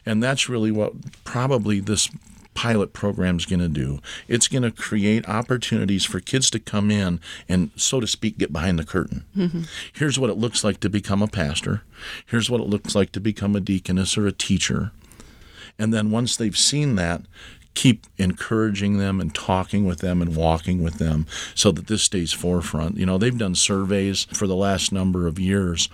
And 0.05 0.23
that's 0.23 0.49
really 0.49 0.71
what 0.71 1.25
probably 1.25 1.81
this 1.81 2.09
pilot 2.55 2.93
program 2.93 3.37
is 3.37 3.45
going 3.45 3.61
to 3.61 3.69
do. 3.69 4.01
It's 4.29 4.49
going 4.49 4.63
to 4.63 4.71
create 4.71 5.29
opportunities 5.29 6.05
for 6.05 6.21
kids 6.21 6.49
to 6.51 6.59
come 6.59 6.91
in 6.91 7.21
and, 7.49 7.71
so 7.77 8.01
to 8.01 8.07
speak, 8.07 8.39
get 8.39 8.53
behind 8.53 8.79
the 8.79 8.85
curtain. 8.85 9.25
Mm-hmm. 9.37 9.63
Here's 9.93 10.19
what 10.19 10.31
it 10.31 10.39
looks 10.39 10.65
like 10.65 10.81
to 10.81 10.89
become 10.89 11.23
a 11.23 11.29
pastor. 11.29 11.83
Here's 12.25 12.49
what 12.49 12.61
it 12.61 12.69
looks 12.69 12.95
like 12.95 13.13
to 13.13 13.21
become 13.21 13.55
a 13.55 13.61
deaconess 13.61 14.17
or 14.17 14.27
a 14.27 14.33
teacher. 14.33 14.93
And 15.79 15.93
then 15.93 16.11
once 16.11 16.37
they've 16.37 16.57
seen 16.57 16.97
that, 16.97 17.23
keep 17.77 18.07
encouraging 18.17 18.99
them 18.99 19.21
and 19.21 19.35
talking 19.35 19.85
with 19.85 19.99
them 19.99 20.21
and 20.23 20.35
walking 20.35 20.83
with 20.83 20.95
them 20.95 21.27
so 21.55 21.71
that 21.71 21.87
this 21.87 22.03
stays 22.03 22.33
forefront. 22.33 22.97
You 22.97 23.07
know, 23.07 23.19
they've 23.19 23.37
done 23.37 23.55
surveys 23.55 24.25
for 24.33 24.47
the 24.47 24.57
last 24.57 24.91
number 24.91 25.27
of 25.27 25.39
years, 25.39 25.89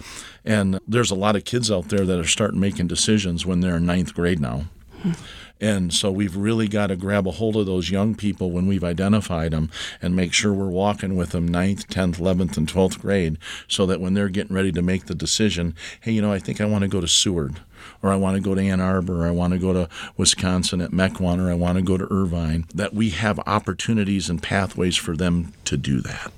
and 0.44 0.78
there's 0.86 1.10
a 1.10 1.16
lot 1.16 1.36
of 1.36 1.44
kids 1.44 1.70
out 1.70 1.88
there 1.88 2.06
that 2.06 2.18
are 2.18 2.24
starting 2.24 2.60
making 2.60 2.86
decisions 2.86 3.44
when 3.44 3.60
they're 3.60 3.76
in 3.76 3.84
ninth 3.86 4.14
grade 4.14 4.40
now. 4.40 4.66
Hmm. 5.02 5.12
And 5.60 5.94
so 5.94 6.10
we've 6.10 6.34
really 6.34 6.66
got 6.66 6.88
to 6.88 6.96
grab 6.96 7.26
a 7.28 7.30
hold 7.30 7.56
of 7.56 7.66
those 7.66 7.88
young 7.88 8.16
people 8.16 8.50
when 8.50 8.66
we've 8.66 8.82
identified 8.82 9.52
them 9.52 9.70
and 10.00 10.16
make 10.16 10.32
sure 10.32 10.52
we're 10.52 10.66
walking 10.66 11.14
with 11.14 11.30
them 11.30 11.46
ninth, 11.46 11.88
10th, 11.88 12.16
11th, 12.16 12.56
and 12.56 12.66
12th 12.66 13.00
grade 13.00 13.38
so 13.68 13.86
that 13.86 14.00
when 14.00 14.14
they're 14.14 14.28
getting 14.28 14.56
ready 14.56 14.72
to 14.72 14.82
make 14.82 15.06
the 15.06 15.14
decision, 15.14 15.76
hey, 16.00 16.10
you 16.10 16.20
know, 16.20 16.32
I 16.32 16.40
think 16.40 16.60
I 16.60 16.64
want 16.64 16.82
to 16.82 16.88
go 16.88 17.00
to 17.00 17.06
Seward 17.06 17.60
or 18.02 18.12
I 18.12 18.16
want 18.16 18.36
to 18.36 18.42
go 18.42 18.54
to 18.54 18.60
Ann 18.60 18.80
Arbor, 18.80 19.22
or 19.22 19.26
I 19.26 19.30
want 19.30 19.52
to 19.52 19.58
go 19.58 19.72
to 19.72 19.88
Wisconsin 20.16 20.80
at 20.80 20.90
Mequon, 20.90 21.38
or 21.38 21.50
I 21.50 21.54
want 21.54 21.78
to 21.78 21.82
go 21.82 21.96
to 21.96 22.12
Irvine, 22.12 22.66
that 22.74 22.92
we 22.92 23.10
have 23.10 23.38
opportunities 23.46 24.28
and 24.28 24.42
pathways 24.42 24.96
for 24.96 25.16
them 25.16 25.52
to 25.64 25.76
do 25.76 26.00
that. 26.00 26.32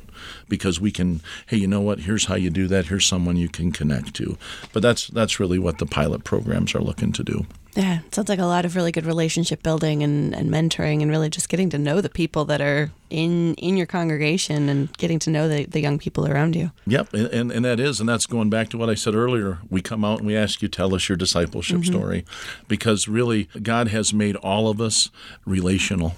Because 0.48 0.80
we 0.80 0.90
can, 0.90 1.20
hey, 1.46 1.56
you 1.56 1.66
know 1.66 1.80
what? 1.80 2.00
Here's 2.00 2.26
how 2.26 2.34
you 2.34 2.50
do 2.50 2.66
that. 2.68 2.86
Here's 2.86 3.06
someone 3.06 3.36
you 3.36 3.48
can 3.48 3.72
connect 3.72 4.14
to. 4.14 4.36
But 4.72 4.82
that's 4.82 5.08
that's 5.08 5.40
really 5.40 5.58
what 5.58 5.78
the 5.78 5.86
pilot 5.86 6.24
programs 6.24 6.74
are 6.74 6.82
looking 6.82 7.12
to 7.12 7.24
do. 7.24 7.46
Yeah, 7.76 8.00
it 8.06 8.14
sounds 8.14 8.28
like 8.28 8.38
a 8.38 8.44
lot 8.44 8.64
of 8.64 8.76
really 8.76 8.92
good 8.92 9.04
relationship 9.04 9.62
building 9.62 10.02
and, 10.02 10.34
and 10.34 10.48
mentoring 10.48 11.02
and 11.02 11.10
really 11.10 11.28
just 11.28 11.48
getting 11.48 11.70
to 11.70 11.78
know 11.78 12.00
the 12.00 12.08
people 12.08 12.44
that 12.44 12.60
are 12.60 12.90
in 13.10 13.54
in 13.54 13.76
your 13.76 13.86
congregation 13.86 14.68
and 14.68 14.92
getting 14.96 15.18
to 15.20 15.30
know 15.30 15.48
the, 15.48 15.64
the 15.66 15.80
young 15.80 15.98
people 15.98 16.26
around 16.26 16.54
you. 16.54 16.70
Yep, 16.86 17.14
and, 17.14 17.26
and, 17.28 17.52
and 17.52 17.64
that 17.64 17.80
is, 17.80 18.00
and 18.00 18.08
that's 18.08 18.26
going 18.26 18.48
back 18.48 18.68
to 18.70 18.78
what 18.78 18.88
I 18.88 18.94
said 18.94 19.14
earlier. 19.14 19.58
We 19.70 19.82
come 19.82 20.04
out 20.04 20.18
and 20.18 20.26
we 20.26 20.36
ask 20.36 20.62
you, 20.62 20.68
tell 20.68 20.94
us 20.94 21.08
your 21.08 21.16
discipleship 21.16 21.78
mm-hmm. 21.78 21.92
story, 21.92 22.24
because 22.68 23.08
really, 23.08 23.48
God 23.62 23.88
has 23.88 24.14
made 24.14 24.36
all 24.36 24.68
of 24.68 24.80
us 24.80 25.10
relational. 25.44 26.14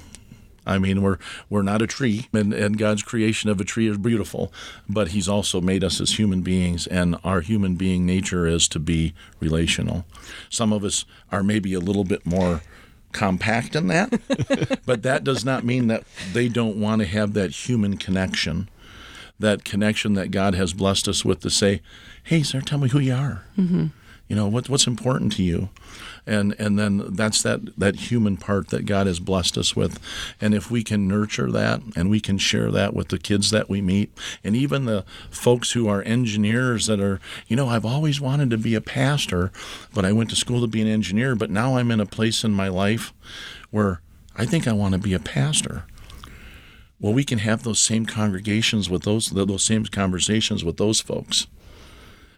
I 0.67 0.79
mean, 0.79 1.01
we're 1.03 1.19
we're 1.49 1.63
not 1.63 1.81
a 1.81 1.87
tree, 1.87 2.29
and, 2.33 2.53
and 2.53 2.77
God's 2.77 3.03
creation 3.03 3.49
of 3.49 3.61
a 3.61 3.65
tree 3.65 3.89
is 3.89 3.99
beautiful, 3.99 4.53
but 4.89 5.09
He's 5.09 5.29
also 5.29 5.61
made 5.61 5.85
us 5.85 6.01
as 6.01 6.19
human 6.19 6.43
beings, 6.43 6.87
and 6.87 7.17
our 7.23 7.41
human 7.41 7.77
being 7.77 8.05
nature 8.05 8.47
is 8.47 8.67
to 8.69 8.79
be 8.79 9.15
relational. 9.41 10.05
Some 10.51 10.73
of 10.73 10.85
us 10.85 11.05
are 11.31 11.43
maybe 11.43 11.73
a 11.75 11.81
little 11.81 12.05
bit 12.05 12.27
more 12.27 12.63
compact 13.13 13.77
in 13.77 13.87
that, 13.87 14.81
but 14.87 15.03
that 15.03 15.25
does 15.25 15.45
not 15.45 15.65
mean 15.65 15.87
that 15.87 16.05
they 16.33 16.49
don't 16.49 16.81
want 16.81 17.01
to 17.01 17.07
have 17.07 17.33
that 17.35 17.69
human 17.69 17.97
connection, 17.97 18.69
that 19.39 19.65
connection 19.65 20.15
that 20.15 20.31
God 20.31 20.55
has 20.55 20.73
blessed 20.73 21.07
us 21.09 21.25
with 21.25 21.41
to 21.41 21.51
say, 21.51 21.81
"Hey, 22.25 22.43
sir, 22.43 22.61
tell 22.61 22.79
me 22.79 22.89
who 22.89 22.99
you 22.99 23.15
are." 23.15 23.45
Mm-hmm. 23.57 23.87
You 24.29 24.35
know 24.35 24.49
what, 24.49 24.69
what's 24.69 24.89
important 24.89 25.33
to 25.35 25.45
you, 25.45 25.69
and 26.27 26.57
and 26.59 26.77
then 26.77 27.15
that's 27.15 27.43
that 27.43 27.79
that 27.79 27.97
human 28.11 28.37
part 28.37 28.69
that 28.69 28.85
God 28.85 29.07
has 29.07 29.21
blessed 29.21 29.57
us 29.57 29.77
with, 29.77 30.01
and 30.41 30.53
if 30.53 30.69
we 30.69 30.83
can 30.83 31.07
nurture 31.07 31.51
that 31.53 31.81
and 31.95 32.11
we 32.11 32.19
can 32.19 32.37
share 32.37 32.73
that 32.73 32.93
with 32.93 33.09
the 33.09 33.21
kids 33.21 33.51
that 33.53 33.71
we 33.71 33.81
meet, 33.81 34.11
and 34.43 34.57
even 34.57 34.85
the 34.85 35.05
folks 35.31 35.73
who 35.73 35.87
are 35.87 36.03
engineers 36.03 36.87
that 36.87 36.99
are, 36.99 37.21
you 37.47 37.55
know, 37.55 37.69
I've 37.69 37.85
always 37.85 38.21
wanted 38.21 38.51
to 38.51 38.59
be 38.59 38.75
a 38.75 38.81
pastor, 38.81 39.53
but 39.95 40.05
I 40.05 40.13
went 40.13 40.31
to 40.31 40.37
school 40.37 40.61
to 40.61 40.67
be 40.67 40.83
an 40.83 40.89
engineer, 40.89 41.37
but 41.37 41.51
now 41.51 41.77
I'm 41.77 41.93
in 41.93 42.01
a 42.01 42.07
place 42.07 42.43
in 42.43 42.51
my 42.51 42.69
life 42.69 43.15
where 43.71 44.01
I 44.35 44.45
think 44.45 44.67
I 44.67 44.73
want 44.73 44.95
to 44.95 44.99
be 44.99 45.15
a 45.15 45.21
pastor. 45.21 45.85
Well, 46.99 47.15
we 47.15 47.25
can 47.25 47.39
have 47.39 47.63
those 47.63 47.79
same 47.79 48.07
congregations 48.07 48.91
with 48.91 49.05
those 49.05 49.29
those 49.29 49.63
same 49.63 49.85
conversations 49.85 50.65
with 50.65 50.79
those 50.79 51.01
folks 51.01 51.47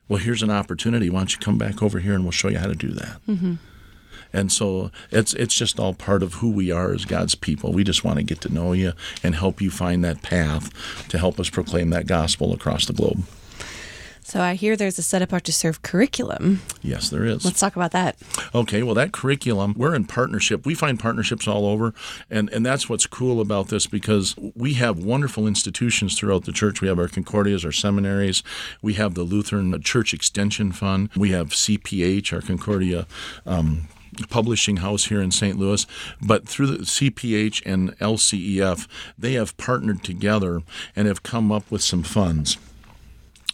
well, 0.08 0.18
here's 0.18 0.42
an 0.42 0.50
opportunity. 0.50 1.10
Why 1.10 1.20
don't 1.20 1.32
you 1.32 1.38
come 1.38 1.58
back 1.58 1.82
over 1.82 1.98
here 1.98 2.14
and 2.14 2.24
we'll 2.24 2.32
show 2.32 2.48
you 2.48 2.58
how 2.58 2.66
to 2.66 2.74
do 2.74 2.90
that. 2.92 3.20
Mm-hmm. 3.28 3.54
And 4.32 4.52
so 4.52 4.90
it's 5.10 5.32
it's 5.34 5.54
just 5.54 5.80
all 5.80 5.94
part 5.94 6.22
of 6.22 6.34
who 6.34 6.50
we 6.50 6.70
are 6.70 6.92
as 6.92 7.04
God's 7.04 7.34
people. 7.34 7.72
We 7.72 7.82
just 7.82 8.04
want 8.04 8.18
to 8.18 8.22
get 8.22 8.40
to 8.42 8.52
know 8.52 8.72
you 8.72 8.92
and 9.22 9.34
help 9.34 9.60
you 9.60 9.70
find 9.70 10.04
that 10.04 10.22
path 10.22 10.70
to 11.08 11.18
help 11.18 11.40
us 11.40 11.48
proclaim 11.48 11.90
that 11.90 12.06
gospel 12.06 12.52
across 12.52 12.86
the 12.86 12.92
globe. 12.92 13.24
So 14.28 14.42
I 14.42 14.56
hear 14.56 14.76
there's 14.76 14.98
a 14.98 15.02
set 15.02 15.22
apart 15.22 15.44
to 15.44 15.54
serve 15.54 15.80
curriculum. 15.80 16.60
Yes, 16.82 17.08
there 17.08 17.24
is. 17.24 17.46
Let's 17.46 17.60
talk 17.60 17.76
about 17.76 17.92
that. 17.92 18.14
Okay, 18.54 18.82
well, 18.82 18.94
that 18.94 19.10
curriculum, 19.10 19.72
we're 19.74 19.94
in 19.94 20.04
partnership. 20.04 20.66
We 20.66 20.74
find 20.74 21.00
partnerships 21.00 21.48
all 21.48 21.64
over, 21.64 21.94
and, 22.28 22.50
and 22.50 22.64
that's 22.64 22.90
what's 22.90 23.06
cool 23.06 23.40
about 23.40 23.68
this 23.68 23.86
because 23.86 24.36
we 24.54 24.74
have 24.74 24.98
wonderful 24.98 25.46
institutions 25.46 26.14
throughout 26.14 26.44
the 26.44 26.52
church. 26.52 26.82
We 26.82 26.88
have 26.88 26.98
our 26.98 27.08
Concordias, 27.08 27.64
our 27.64 27.72
seminaries, 27.72 28.42
we 28.82 28.94
have 28.94 29.14
the 29.14 29.22
Lutheran 29.22 29.80
Church 29.80 30.12
Extension 30.12 30.72
Fund, 30.72 31.08
we 31.16 31.30
have 31.30 31.48
CPH, 31.48 32.30
our 32.30 32.42
Concordia. 32.42 33.06
Um, 33.46 33.88
publishing 34.30 34.78
house 34.78 35.04
here 35.04 35.22
in 35.22 35.30
St. 35.30 35.56
Louis, 35.56 35.86
but 36.20 36.48
through 36.48 36.66
the 36.66 36.78
CPH 36.78 37.62
and 37.64 37.96
LCEF, 37.98 38.88
they 39.16 39.34
have 39.34 39.56
partnered 39.58 40.02
together 40.02 40.62
and 40.96 41.06
have 41.06 41.22
come 41.22 41.52
up 41.52 41.70
with 41.70 41.82
some 41.82 42.02
funds 42.02 42.58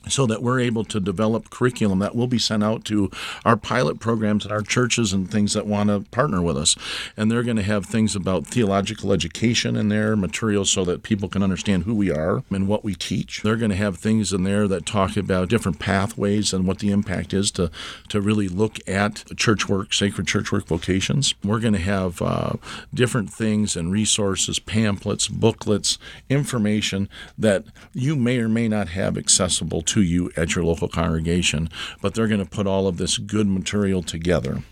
so 0.09 0.27
that 0.27 0.43
we're 0.43 0.61
able 0.61 0.85
to 0.85 1.01
develop 1.01 1.51
curriculum 1.51 1.99
that 2.01 2.15
will 2.15 2.27
be 2.27 2.39
sent 2.39 2.63
out 2.63 2.85
to 2.85 3.11
our 3.45 3.57
pilot 3.57 4.01
programs 4.01 4.45
at 4.45 4.53
our 4.53 4.63
churches 4.63 5.13
and 5.13 5.31
things 5.31 5.55
that 5.55 5.67
want 5.67 5.89
to 5.89 6.01
partner 6.11 6.43
with 6.43 6.57
us. 6.57 6.77
And 7.17 7.31
they're 7.31 7.43
going 7.43 7.57
to 7.57 7.63
have 7.63 7.87
things 7.87 8.15
about 8.15 8.47
theological 8.47 9.13
education 9.13 9.77
in 9.77 9.89
there, 9.89 10.17
materials 10.17 10.71
so 10.71 10.85
that 10.85 11.03
people 11.03 11.29
can 11.29 11.43
understand 11.43 11.85
who 11.85 11.95
we 11.95 12.11
are 12.11 12.43
and 12.51 12.69
what 12.69 12.85
we 12.85 12.95
teach. 12.95 13.43
They're 13.43 13.57
going 13.57 13.71
to 13.71 13.77
have 13.77 13.97
things 13.97 14.33
in 14.33 14.45
there 14.45 14.69
that 14.69 14.87
talk 14.87 15.17
about 15.17 15.49
different 15.49 15.79
pathways 15.79 16.53
and 16.53 16.67
what 16.67 16.79
the 16.79 16.91
impact 16.91 17.33
is 17.33 17.51
to, 17.53 17.71
to 18.09 18.21
really 18.21 18.49
look 18.49 18.79
at 18.89 19.25
church 19.37 19.69
work, 19.69 19.93
sacred 19.93 20.27
church 20.27 20.53
work 20.53 20.67
vocations. 20.67 21.35
We're 21.43 21.61
going 21.61 21.75
to 21.75 21.81
have 21.81 22.21
uh, 22.21 22.55
different 22.93 23.31
things 23.31 23.77
and 23.77 23.91
resources, 23.91 24.59
pamphlets, 24.59 25.29
booklets, 25.29 25.99
information 26.29 27.09
that 27.39 27.65
you 27.93 28.17
may 28.17 28.39
or 28.39 28.49
may 28.49 28.69
not 28.69 28.89
have 28.89 29.17
accessible 29.17 29.83
to 29.83 29.94
you 30.03 30.31
at 30.37 30.55
your 30.55 30.65
local 30.65 30.89
congregation, 30.89 31.69
but 32.01 32.15
they're 32.15 32.29
going 32.29 32.45
to 32.45 32.51
put 32.51 32.67
all 32.67 32.87
of 32.87 32.97
this 32.97 33.19
good 33.19 33.47
material 33.49 34.03
together. 34.03 34.63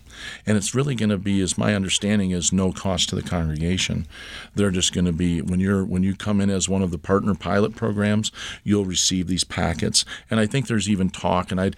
And 0.47 0.57
it's 0.57 0.75
really 0.75 0.95
going 0.95 1.11
to 1.11 1.19
be, 1.19 1.41
as 1.41 1.59
my 1.59 1.75
understanding 1.75 2.31
is, 2.31 2.53
no 2.53 2.73
cost 2.73 3.09
to 3.09 3.17
the 3.17 3.23
congregation. 3.23 4.07
They're 4.55 4.71
just 4.71 4.93
going 4.93 5.07
to 5.07 5.13
be 5.13 5.41
when 5.41 5.61
you're 5.61 5.85
when 5.85 6.03
you 6.03 6.15
come 6.15 6.41
in 6.41 6.51
as 6.51 6.69
one 6.69 6.83
of 6.83 6.91
the 6.91 6.99
partner 6.99 7.35
pilot 7.35 7.75
programs, 7.75 8.31
you'll 8.63 8.85
receive 8.85 9.27
these 9.27 9.45
packets. 9.45 10.05
And 10.31 10.39
I 10.39 10.47
think 10.47 10.67
there's 10.67 10.89
even 10.89 11.11
talk, 11.11 11.51
and 11.51 11.61
I 11.61 11.73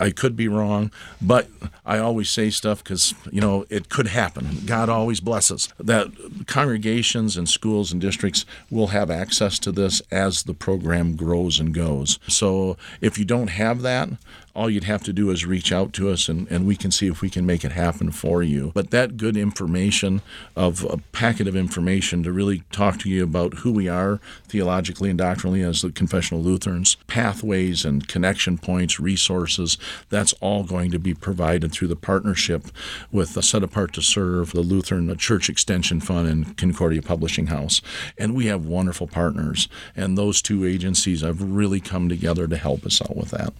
I 0.00 0.10
could 0.10 0.34
be 0.34 0.48
wrong, 0.48 0.90
but 1.20 1.48
I 1.84 1.98
always 1.98 2.30
say 2.30 2.50
stuff 2.50 2.82
because 2.82 3.14
you 3.30 3.40
know 3.40 3.66
it 3.68 3.90
could 3.90 4.08
happen. 4.08 4.62
God 4.64 4.88
always 4.88 5.20
blesses 5.20 5.68
that 5.78 6.08
congregations 6.46 7.36
and 7.36 7.48
schools 7.48 7.92
and 7.92 8.00
districts 8.00 8.46
will 8.70 8.88
have 8.88 9.10
access 9.10 9.58
to 9.60 9.70
this 9.70 10.00
as 10.10 10.44
the 10.44 10.54
program 10.54 11.16
grows 11.16 11.60
and 11.60 11.74
goes. 11.74 12.18
So 12.28 12.76
if 13.00 13.18
you 13.18 13.24
don't 13.24 13.50
have 13.50 13.82
that, 13.82 14.08
all 14.54 14.68
you'd 14.68 14.84
have 14.84 15.02
to 15.04 15.12
do 15.12 15.30
is 15.30 15.46
reach 15.46 15.72
out 15.72 15.92
to 15.94 16.10
us 16.10 16.28
and, 16.28 16.50
and 16.50 16.66
we 16.66 16.76
can 16.76 16.90
see 16.90 17.06
if 17.06 17.20
we 17.20 17.30
can 17.30 17.46
make 17.46 17.64
it 17.64 17.72
happen 17.72 18.10
for 18.10 18.42
you. 18.42 18.72
But 18.74 18.90
that 18.90 19.16
good 19.16 19.36
information 19.36 20.22
of 20.56 20.84
a 20.84 20.98
packet 21.12 21.46
of 21.46 21.54
information 21.54 22.22
to 22.24 22.32
really 22.32 22.62
talk 22.72 22.98
to 23.00 23.08
you 23.08 23.22
about 23.22 23.58
who 23.58 23.72
we 23.72 23.88
are 23.88 24.20
theologically 24.48 25.10
and 25.10 25.18
doctrinally 25.18 25.62
as 25.62 25.82
the 25.82 25.92
confessional 25.92 26.42
Lutherans, 26.42 26.96
pathways 27.06 27.84
and 27.84 28.06
connection 28.08 28.58
points, 28.58 28.98
resources, 28.98 29.78
that's 30.08 30.32
all 30.34 30.64
going 30.64 30.90
to 30.90 30.98
be 30.98 31.14
provided 31.14 31.72
through 31.72 31.88
the 31.88 31.96
partnership 31.96 32.66
with 33.10 33.34
the 33.34 33.42
Set 33.42 33.62
Apart 33.62 33.92
to 33.94 34.02
Serve, 34.02 34.52
the 34.52 34.60
Lutheran 34.60 35.16
Church 35.16 35.48
Extension 35.48 36.00
Fund, 36.00 36.28
and 36.28 36.56
Concordia 36.56 37.02
Publishing 37.02 37.48
House. 37.48 37.80
And 38.18 38.34
we 38.34 38.46
have 38.46 38.64
wonderful 38.64 39.06
partners. 39.06 39.68
And 39.96 40.16
those 40.16 40.42
two 40.42 40.64
agencies 40.64 41.22
have 41.22 41.42
really 41.42 41.80
come 41.80 42.08
together 42.08 42.46
to 42.46 42.56
help 42.56 42.84
us 42.86 43.00
out 43.02 43.16
with 43.16 43.30
that. 43.30 43.52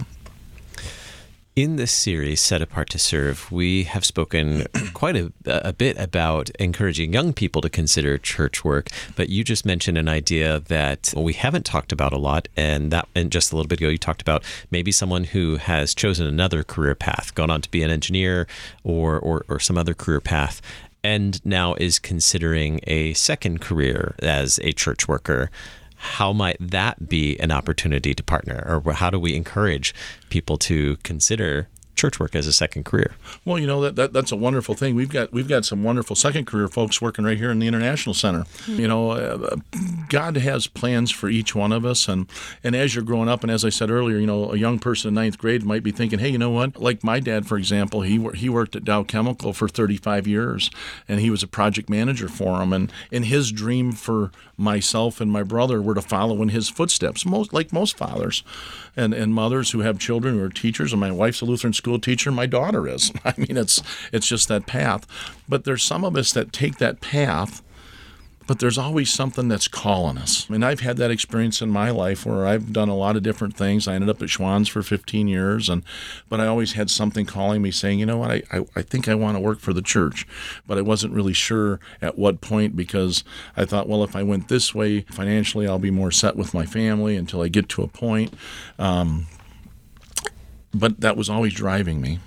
In 1.56 1.74
this 1.74 1.90
series, 1.90 2.40
Set 2.40 2.62
Apart 2.62 2.90
to 2.90 2.98
Serve, 2.98 3.50
we 3.50 3.82
have 3.82 4.04
spoken 4.04 4.66
quite 4.94 5.16
a, 5.16 5.32
a, 5.46 5.72
bit 5.72 5.98
about 5.98 6.48
encouraging 6.60 7.12
young 7.12 7.32
people 7.32 7.60
to 7.60 7.68
consider 7.68 8.16
church 8.18 8.64
work. 8.64 8.88
But 9.16 9.30
you 9.30 9.42
just 9.42 9.66
mentioned 9.66 9.98
an 9.98 10.08
idea 10.08 10.60
that 10.60 11.12
well, 11.12 11.24
we 11.24 11.32
haven't 11.32 11.66
talked 11.66 11.90
about 11.90 12.12
a 12.12 12.18
lot, 12.18 12.46
and 12.56 12.92
that 12.92 13.08
and 13.16 13.32
just 13.32 13.52
a 13.52 13.56
little 13.56 13.66
bit 13.66 13.80
ago, 13.80 13.88
you 13.88 13.98
talked 13.98 14.22
about 14.22 14.44
maybe 14.70 14.92
someone 14.92 15.24
who 15.24 15.56
has 15.56 15.92
chosen 15.92 16.24
another 16.24 16.62
career 16.62 16.94
path, 16.94 17.34
gone 17.34 17.50
on 17.50 17.60
to 17.62 17.70
be 17.72 17.82
an 17.82 17.90
engineer 17.90 18.46
or 18.84 19.18
or, 19.18 19.44
or 19.48 19.58
some 19.58 19.76
other 19.76 19.92
career 19.92 20.20
path, 20.20 20.62
and 21.02 21.44
now 21.44 21.74
is 21.74 21.98
considering 21.98 22.78
a 22.86 23.12
second 23.14 23.60
career 23.60 24.14
as 24.20 24.60
a 24.62 24.70
church 24.70 25.08
worker 25.08 25.50
how 26.00 26.32
might 26.32 26.56
that 26.58 27.10
be 27.10 27.38
an 27.40 27.50
opportunity 27.50 28.14
to 28.14 28.22
partner? 28.22 28.80
Or 28.86 28.94
how 28.94 29.10
do 29.10 29.20
we 29.20 29.34
encourage 29.36 29.94
people 30.30 30.56
to 30.58 30.96
consider 31.02 31.68
church 32.00 32.18
work 32.18 32.34
as 32.34 32.46
a 32.46 32.52
second 32.52 32.84
career. 32.84 33.14
Well, 33.44 33.58
you 33.58 33.66
know 33.66 33.82
that, 33.82 33.94
that 33.96 34.12
that's 34.12 34.32
a 34.32 34.36
wonderful 34.36 34.74
thing. 34.74 34.94
We've 34.94 35.10
got 35.10 35.32
we've 35.32 35.48
got 35.48 35.66
some 35.66 35.84
wonderful 35.84 36.16
second 36.16 36.46
career 36.46 36.66
folks 36.66 37.02
working 37.02 37.26
right 37.26 37.36
here 37.36 37.50
in 37.50 37.58
the 37.58 37.66
International 37.66 38.14
Center. 38.14 38.40
Mm-hmm. 38.40 38.80
You 38.80 38.88
know, 38.88 39.10
uh, 39.10 39.56
God 40.08 40.36
has 40.38 40.66
plans 40.66 41.10
for 41.10 41.28
each 41.28 41.54
one 41.54 41.72
of 41.72 41.84
us, 41.84 42.08
and 42.08 42.26
and 42.64 42.74
as 42.74 42.94
you're 42.94 43.04
growing 43.04 43.28
up, 43.28 43.42
and 43.42 43.50
as 43.50 43.64
I 43.64 43.68
said 43.68 43.90
earlier, 43.90 44.16
you 44.16 44.26
know, 44.26 44.50
a 44.50 44.56
young 44.56 44.78
person 44.78 45.08
in 45.08 45.14
ninth 45.14 45.36
grade 45.36 45.62
might 45.62 45.82
be 45.82 45.90
thinking, 45.92 46.18
hey, 46.18 46.30
you 46.30 46.38
know 46.38 46.50
what? 46.50 46.80
Like 46.80 47.04
my 47.04 47.20
dad, 47.20 47.46
for 47.46 47.58
example, 47.58 48.00
he 48.00 48.18
he 48.34 48.48
worked 48.48 48.74
at 48.74 48.84
Dow 48.84 49.02
Chemical 49.02 49.52
for 49.52 49.68
35 49.68 50.26
years, 50.26 50.70
and 51.06 51.20
he 51.20 51.28
was 51.28 51.42
a 51.42 51.48
project 51.48 51.90
manager 51.90 52.28
for 52.28 52.62
him, 52.62 52.72
and 52.72 52.90
and 53.12 53.26
his 53.26 53.52
dream 53.52 53.92
for 53.92 54.30
myself 54.56 55.20
and 55.20 55.32
my 55.32 55.42
brother 55.42 55.80
were 55.80 55.94
to 55.94 56.02
follow 56.02 56.42
in 56.42 56.50
his 56.50 56.68
footsteps, 56.68 57.24
most 57.24 57.52
like 57.52 57.72
most 57.72 57.96
fathers 57.96 58.42
and, 58.96 59.14
and 59.14 59.32
mothers 59.34 59.70
who 59.70 59.80
have 59.80 59.98
children 59.98 60.34
who 60.34 60.44
are 60.44 60.50
teachers, 60.50 60.92
and 60.92 61.00
my 61.00 61.10
wife's 61.10 61.40
a 61.40 61.44
Lutheran 61.44 61.72
school 61.72 61.89
teacher, 61.98 62.30
my 62.30 62.46
daughter 62.46 62.86
is. 62.88 63.12
I 63.24 63.34
mean, 63.36 63.56
it's 63.56 63.82
it's 64.12 64.26
just 64.26 64.48
that 64.48 64.66
path. 64.66 65.06
But 65.48 65.64
there's 65.64 65.82
some 65.82 66.04
of 66.04 66.16
us 66.16 66.32
that 66.32 66.52
take 66.52 66.78
that 66.78 67.00
path 67.00 67.62
but 68.50 68.58
there's 68.58 68.78
always 68.78 69.12
something 69.12 69.46
that's 69.46 69.68
calling 69.68 70.18
us. 70.18 70.44
I 70.48 70.52
mean, 70.52 70.64
I've 70.64 70.80
had 70.80 70.96
that 70.96 71.12
experience 71.12 71.62
in 71.62 71.70
my 71.70 71.90
life 71.90 72.26
where 72.26 72.48
I've 72.48 72.72
done 72.72 72.88
a 72.88 72.96
lot 72.96 73.14
of 73.14 73.22
different 73.22 73.56
things. 73.56 73.86
I 73.86 73.94
ended 73.94 74.10
up 74.10 74.20
at 74.22 74.28
Schwan's 74.28 74.68
for 74.68 74.82
15 74.82 75.28
years, 75.28 75.68
and 75.68 75.84
but 76.28 76.40
I 76.40 76.48
always 76.48 76.72
had 76.72 76.90
something 76.90 77.26
calling 77.26 77.62
me 77.62 77.70
saying, 77.70 78.00
you 78.00 78.06
know 78.06 78.16
what, 78.18 78.32
I, 78.32 78.42
I, 78.50 78.66
I 78.74 78.82
think 78.82 79.06
I 79.06 79.14
want 79.14 79.36
to 79.36 79.40
work 79.40 79.60
for 79.60 79.72
the 79.72 79.82
church, 79.82 80.26
but 80.66 80.78
I 80.78 80.80
wasn't 80.80 81.14
really 81.14 81.32
sure 81.32 81.78
at 82.02 82.18
what 82.18 82.40
point 82.40 82.74
because 82.74 83.22
I 83.56 83.64
thought, 83.66 83.88
well, 83.88 84.02
if 84.02 84.16
I 84.16 84.24
went 84.24 84.48
this 84.48 84.74
way 84.74 85.02
financially, 85.02 85.68
I'll 85.68 85.78
be 85.78 85.92
more 85.92 86.10
set 86.10 86.34
with 86.34 86.52
my 86.52 86.66
family 86.66 87.14
until 87.14 87.42
I 87.42 87.46
get 87.46 87.68
to 87.68 87.84
a 87.84 87.86
point. 87.86 88.34
Um, 88.80 89.28
but 90.72 91.00
that 91.00 91.16
was 91.16 91.28
always 91.28 91.54
driving 91.54 92.00
me 92.00 92.18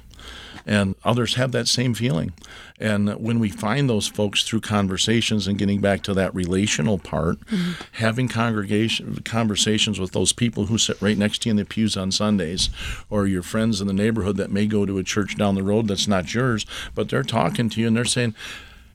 and 0.65 0.95
others 1.03 1.35
have 1.35 1.51
that 1.51 1.67
same 1.67 1.93
feeling. 1.93 2.33
And 2.79 3.09
when 3.15 3.39
we 3.39 3.49
find 3.49 3.89
those 3.89 4.07
folks 4.07 4.43
through 4.43 4.61
conversations 4.61 5.47
and 5.47 5.57
getting 5.57 5.81
back 5.81 6.01
to 6.03 6.13
that 6.13 6.33
relational 6.33 6.97
part, 6.97 7.39
mm-hmm. 7.41 7.81
having 7.93 8.27
congregation 8.27 9.21
conversations 9.23 9.99
with 9.99 10.11
those 10.11 10.33
people 10.33 10.65
who 10.65 10.77
sit 10.77 11.01
right 11.01 11.17
next 11.17 11.41
to 11.41 11.49
you 11.49 11.51
in 11.51 11.57
the 11.57 11.65
pews 11.65 11.95
on 11.95 12.11
Sundays, 12.11 12.69
or 13.09 13.27
your 13.27 13.43
friends 13.43 13.81
in 13.81 13.87
the 13.87 13.93
neighborhood 13.93 14.37
that 14.37 14.51
may 14.51 14.65
go 14.65 14.85
to 14.85 14.97
a 14.97 15.03
church 15.03 15.37
down 15.37 15.55
the 15.55 15.63
road 15.63 15.87
that's 15.87 16.07
not 16.07 16.33
yours, 16.33 16.65
but 16.95 17.09
they're 17.09 17.23
talking 17.23 17.69
to 17.69 17.81
you 17.81 17.87
and 17.87 17.95
they're 17.95 18.05
saying, 18.05 18.35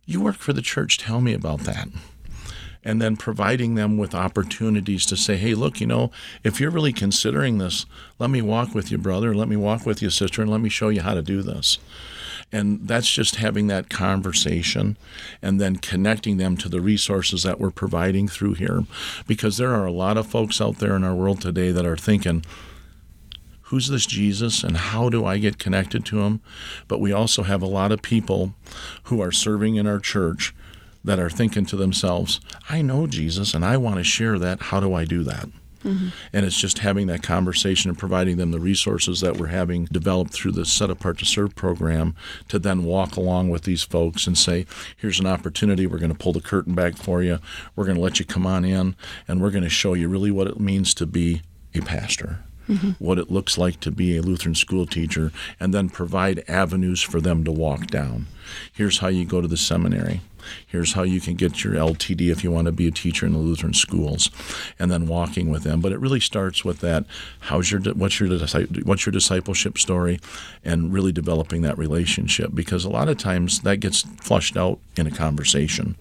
"You 0.07 0.21
work 0.21 0.37
for 0.37 0.53
the 0.53 0.63
church. 0.63 0.99
Tell 0.99 1.21
me 1.21 1.35
about 1.35 1.61
that." 1.61 1.89
And 2.88 3.03
then 3.03 3.18
providing 3.18 3.74
them 3.74 3.98
with 3.98 4.14
opportunities 4.14 5.05
to 5.05 5.14
say, 5.14 5.37
hey, 5.37 5.53
look, 5.53 5.79
you 5.79 5.87
know, 5.87 6.11
if 6.42 6.59
you're 6.59 6.70
really 6.70 6.92
considering 6.94 7.59
this, 7.59 7.85
let 8.18 8.31
me 8.31 8.40
walk 8.40 8.74
with 8.74 8.90
you, 8.90 8.96
brother, 8.96 9.35
let 9.35 9.46
me 9.46 9.57
walk 9.57 9.85
with 9.85 10.01
you, 10.01 10.09
sister, 10.09 10.40
and 10.40 10.51
let 10.51 10.62
me 10.62 10.70
show 10.70 10.88
you 10.88 11.03
how 11.03 11.12
to 11.12 11.20
do 11.20 11.42
this. 11.42 11.79
And 12.51 12.88
that's 12.88 13.11
just 13.11 13.37
having 13.37 13.66
that 13.66 13.90
conversation 13.90 14.96
and 15.42 15.61
then 15.61 15.77
connecting 15.77 16.38
them 16.38 16.57
to 16.57 16.68
the 16.70 16.81
resources 16.81 17.42
that 17.42 17.61
we're 17.61 17.70
providing 17.70 18.27
through 18.27 18.55
here. 18.55 18.85
Because 19.27 19.59
there 19.59 19.74
are 19.74 19.85
a 19.85 19.92
lot 19.92 20.16
of 20.16 20.27
folks 20.27 20.59
out 20.59 20.79
there 20.79 20.96
in 20.96 21.05
our 21.05 21.14
world 21.14 21.42
today 21.42 21.70
that 21.72 21.85
are 21.85 21.94
thinking, 21.94 22.42
who's 23.64 23.88
this 23.88 24.07
Jesus 24.07 24.64
and 24.64 24.79
how 24.79 25.11
do 25.11 25.27
I 25.27 25.37
get 25.37 25.59
connected 25.59 26.07
to 26.07 26.22
him? 26.22 26.40
But 26.88 27.01
we 27.01 27.12
also 27.12 27.42
have 27.42 27.61
a 27.61 27.66
lot 27.66 27.92
of 27.92 28.01
people 28.01 28.55
who 29.05 29.20
are 29.20 29.31
serving 29.31 29.74
in 29.74 29.87
our 29.87 30.01
church 30.01 30.55
that 31.09 31.18
are 31.18 31.31
thinking 31.31 31.64
to 31.64 31.75
themselves, 31.75 32.38
I 32.68 32.83
know 32.83 33.07
Jesus 33.07 33.55
and 33.55 33.64
I 33.64 33.79
want 33.79 33.97
to 33.97 34.05
share 34.05 34.38
that. 34.38 34.61
How 34.64 34.79
do 34.79 34.92
I 34.92 35.07
do 35.07 35.23
that? 35.23 35.49
Mm-hmm. 35.83 36.09
And 36.35 36.44
it's 36.44 36.61
just 36.61 36.81
having 36.81 37.07
that 37.07 37.23
conversation 37.23 37.88
and 37.88 37.99
providing 37.99 38.37
them 38.37 38.51
the 38.51 38.61
resources 38.61 39.23
that 39.23 39.38
we're 39.38 39.47
having 39.47 39.87
developed 39.87 40.35
through 40.35 40.53
the 40.53 40.66
Set 40.66 40.90
Apart 40.90 41.18
to 41.21 41.25
Serve 41.25 41.57
program 41.57 42.14
to 42.49 42.59
then 42.59 42.85
walk 42.85 43.16
along 43.16 43.49
with 43.49 43.62
these 43.62 43.83
folks 43.83 44.27
and 44.27 44.37
say, 44.37 44.66
here's 44.99 45.18
an 45.18 45.27
opportunity. 45.27 45.87
We're 45.87 45.99
going 45.99 46.12
to 46.12 46.18
pull 46.18 46.35
the 46.35 46.42
curtain 46.42 46.75
back 46.75 46.99
for 46.99 47.23
you. 47.23 47.38
We're 47.75 47.87
going 47.87 47.97
to 47.97 48.03
let 48.03 48.18
you 48.18 48.27
come 48.27 48.47
on 48.47 48.66
in 48.66 48.94
and 49.27 49.40
we're 49.40 49.51
going 49.51 49.64
to 49.64 49.71
show 49.71 49.94
you 49.94 50.09
really 50.09 50.31
what 50.31 50.47
it 50.47 50.61
means 50.61 50.92
to 50.94 51.07
be 51.07 51.40
a 51.75 51.81
pastor. 51.81 52.40
Mm-hmm. 52.68 53.03
What 53.03 53.18
it 53.18 53.31
looks 53.31 53.57
like 53.57 53.81
to 53.81 53.90
be 53.90 54.18
a 54.18 54.23
Lutheran 54.23 54.55
school 54.55 54.85
teacher, 54.85 55.33
and 55.59 55.73
then 55.73 55.88
provide 55.88 56.44
avenues 56.49 57.01
for 57.01 57.18
them 57.18 57.42
to 57.44 57.51
walk 57.51 57.87
down. 57.87 58.27
Here's 58.75 58.99
how 58.99 59.09
you 59.09 59.25
go 59.25 59.40
to 59.40 59.49
the 59.49 59.57
seminary. 59.57 60.21
Here's 60.67 60.93
how 60.93 61.03
you 61.03 61.21
can 61.21 61.35
get 61.35 61.65
your 61.65 61.75
LTD 61.75 62.31
if 62.31 62.45
you 62.45 62.51
want 62.51 62.67
to 62.67 62.73
be 62.73 62.87
a 62.87 62.91
teacher 62.91 63.27
in 63.27 63.33
the 63.33 63.39
Lutheran 63.39 63.75
schools, 63.75 64.31
and 64.79 64.91
then 64.91 65.07
walking 65.07 65.51
with 65.51 65.63
them. 65.63 65.81
But 65.81 65.93
it 65.93 66.01
really 66.01 66.21
starts 66.21 66.65
with 66.65 66.81
that: 66.81 67.05
how's 67.41 67.71
your 67.71 67.81
what's 67.81 68.21
your 68.21 68.29
what's 68.39 69.07
your 69.07 69.13
discipleship 69.13 69.79
story, 69.79 70.21
and 70.65 70.93
really 70.93 71.13
developing 71.13 71.63
that 71.63 71.79
relationship. 71.79 72.51
Because 72.55 72.85
a 72.85 72.91
lot 72.91 73.09
of 73.09 73.19
times 73.19 73.61
that 73.61 73.79
gets 73.79 74.03
flushed 74.21 74.57
out 74.57 74.79
in 74.97 75.07
a 75.07 75.11
conversation, 75.11 75.97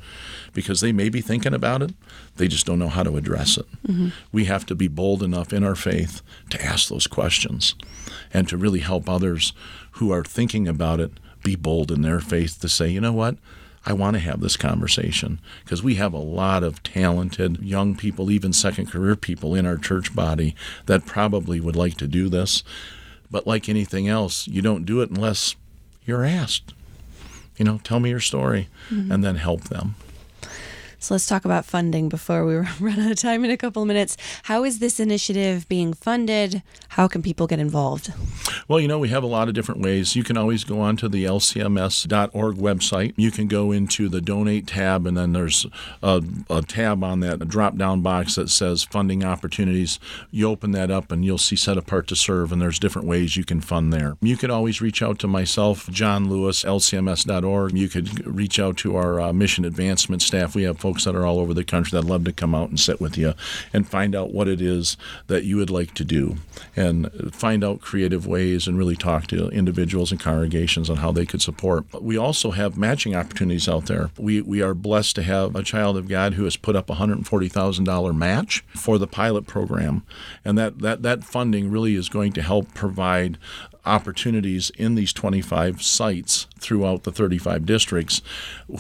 because 0.53 0.81
they 0.81 0.91
may 0.91 1.09
be 1.09 1.21
thinking 1.21 1.53
about 1.53 1.81
it, 1.81 1.93
they 2.37 2.47
just 2.47 2.65
don't 2.65 2.79
know 2.79 2.87
how 2.87 3.03
to 3.03 3.17
address 3.17 3.57
it. 3.57 3.65
Mm-hmm. 3.87 4.09
We 4.31 4.45
have 4.45 4.65
to 4.67 4.75
be 4.75 4.87
bold 4.87 5.23
enough 5.23 5.53
in 5.53 5.63
our 5.63 5.75
faith 5.75 6.21
to 6.49 6.63
ask 6.63 6.89
those 6.89 7.07
questions, 7.07 7.75
and 8.33 8.47
to 8.49 8.57
really 8.57 8.79
help 8.79 9.09
others 9.09 9.53
who 9.91 10.11
are 10.11 10.23
thinking 10.23 10.67
about 10.67 10.99
it 10.99 11.11
be 11.43 11.55
bold 11.55 11.91
in 11.91 12.01
their 12.01 12.19
faith 12.19 12.59
to 12.61 12.69
say, 12.69 12.89
you 12.89 12.99
know 13.01 13.13
what? 13.13 13.37
I 13.87 13.93
want 13.93 14.15
to 14.15 14.19
have 14.19 14.41
this 14.41 14.57
conversation 14.57 15.39
because 15.63 15.81
we 15.81 15.95
have 15.95 16.13
a 16.13 16.17
lot 16.17 16.61
of 16.61 16.83
talented 16.83 17.63
young 17.63 17.95
people, 17.95 18.29
even 18.29 18.51
second 18.51 18.91
career 18.91 19.15
people 19.15 19.55
in 19.55 19.65
our 19.65 19.77
church 19.77 20.13
body 20.13 20.57
that 20.87 21.05
probably 21.05 21.61
would 21.61 21.77
like 21.77 21.95
to 21.99 22.07
do 22.07 22.27
this. 22.27 22.63
But 23.31 23.47
like 23.47 23.69
anything 23.69 24.09
else, 24.09 24.45
you 24.45 24.61
don't 24.61 24.85
do 24.85 24.99
it 24.99 25.09
unless 25.09 25.55
you're 26.05 26.25
asked. 26.25 26.73
You 27.55 27.63
know, 27.63 27.79
tell 27.81 28.01
me 28.01 28.09
your 28.09 28.19
story 28.19 28.67
mm-hmm. 28.89 29.09
and 29.09 29.23
then 29.23 29.37
help 29.37 29.69
them. 29.69 29.95
So 31.07 31.13
let's 31.13 31.25
talk 31.25 31.45
about 31.45 31.63
funding 31.63 32.09
before 32.09 32.45
we 32.45 32.55
run 32.81 32.99
out 32.99 33.11
of 33.11 33.17
time 33.17 33.45
in 33.45 33.49
a 33.49 33.55
couple 33.55 33.81
of 33.81 33.87
minutes. 33.87 34.17
How 34.43 34.65
is 34.65 34.79
this 34.79 34.99
initiative 34.99 35.65
being 35.69 35.93
funded? 35.93 36.61
How 36.89 37.07
can 37.07 37.21
people 37.21 37.47
get 37.47 37.59
involved? 37.59 38.11
Well, 38.67 38.81
you 38.81 38.89
know, 38.89 38.99
we 38.99 39.07
have 39.07 39.23
a 39.23 39.27
lot 39.27 39.47
of 39.47 39.53
different 39.53 39.79
ways. 39.79 40.17
You 40.17 40.23
can 40.25 40.35
always 40.35 40.65
go 40.65 40.81
on 40.81 40.97
to 40.97 41.07
the 41.07 41.23
lcms.org 41.23 42.55
website. 42.57 43.13
You 43.15 43.31
can 43.31 43.47
go 43.47 43.71
into 43.71 44.09
the 44.09 44.19
donate 44.19 44.67
tab, 44.67 45.07
and 45.07 45.15
then 45.15 45.31
there's 45.31 45.65
a, 46.03 46.21
a 46.49 46.61
tab 46.61 47.01
on 47.05 47.21
that 47.21 47.47
drop 47.47 47.77
down 47.77 48.01
box 48.01 48.35
that 48.35 48.49
says 48.49 48.83
funding 48.83 49.23
opportunities. 49.23 49.99
You 50.29 50.49
open 50.49 50.71
that 50.71 50.91
up, 50.91 51.09
and 51.09 51.23
you'll 51.23 51.37
see 51.37 51.55
set 51.55 51.77
apart 51.77 52.07
to 52.07 52.17
serve, 52.17 52.51
and 52.51 52.61
there's 52.61 52.79
different 52.79 53.07
ways 53.07 53.37
you 53.37 53.45
can 53.45 53.61
fund 53.61 53.93
there. 53.93 54.17
You 54.21 54.35
could 54.35 54.51
always 54.51 54.81
reach 54.81 55.01
out 55.01 55.19
to 55.19 55.27
myself, 55.27 55.89
John 55.89 56.29
Lewis, 56.29 56.65
lcms.org. 56.65 57.77
You 57.77 57.87
could 57.87 58.27
reach 58.27 58.59
out 58.59 58.75
to 58.77 58.97
our 58.97 59.21
uh, 59.21 59.31
mission 59.31 59.63
advancement 59.63 60.21
staff. 60.21 60.53
We 60.53 60.63
have 60.63 60.79
folks 60.79 60.96
that 61.03 61.15
are 61.15 61.25
all 61.25 61.39
over 61.39 61.53
the 61.53 61.63
country 61.63 61.97
that 61.97 62.07
love 62.07 62.23
to 62.25 62.33
come 62.33 62.55
out 62.55 62.69
and 62.69 62.79
sit 62.79 62.99
with 63.01 63.17
you 63.17 63.33
and 63.73 63.87
find 63.87 64.15
out 64.15 64.33
what 64.33 64.47
it 64.47 64.61
is 64.61 64.97
that 65.27 65.43
you 65.43 65.57
would 65.57 65.69
like 65.69 65.93
to 65.95 66.03
do 66.03 66.37
and 66.75 67.09
find 67.33 67.63
out 67.63 67.81
creative 67.81 68.27
ways 68.27 68.67
and 68.67 68.77
really 68.77 68.95
talk 68.95 69.27
to 69.27 69.49
individuals 69.49 70.11
and 70.11 70.19
congregations 70.19 70.89
on 70.89 70.97
how 70.97 71.11
they 71.11 71.25
could 71.25 71.41
support. 71.41 71.85
We 72.01 72.17
also 72.17 72.51
have 72.51 72.77
matching 72.77 73.15
opportunities 73.15 73.67
out 73.67 73.85
there. 73.85 74.11
We, 74.17 74.41
we 74.41 74.61
are 74.61 74.73
blessed 74.73 75.15
to 75.17 75.23
have 75.23 75.55
a 75.55 75.63
child 75.63 75.97
of 75.97 76.07
God 76.07 76.33
who 76.33 76.43
has 76.43 76.57
put 76.57 76.75
up 76.75 76.89
a 76.89 76.95
$140,000 76.95 78.15
match 78.15 78.63
for 78.69 78.97
the 78.97 79.07
pilot 79.07 79.47
program. 79.47 80.03
And 80.45 80.57
that, 80.57 80.79
that, 80.79 81.01
that 81.03 81.23
funding 81.23 81.71
really 81.71 81.95
is 81.95 82.09
going 82.09 82.33
to 82.33 82.41
help 82.41 82.73
provide 82.73 83.37
opportunities 83.87 84.69
in 84.71 84.95
these 84.95 85.13
25 85.13 85.81
sites 85.81 86.47
throughout 86.59 87.03
the 87.03 87.11
35 87.11 87.65
districts 87.65 88.21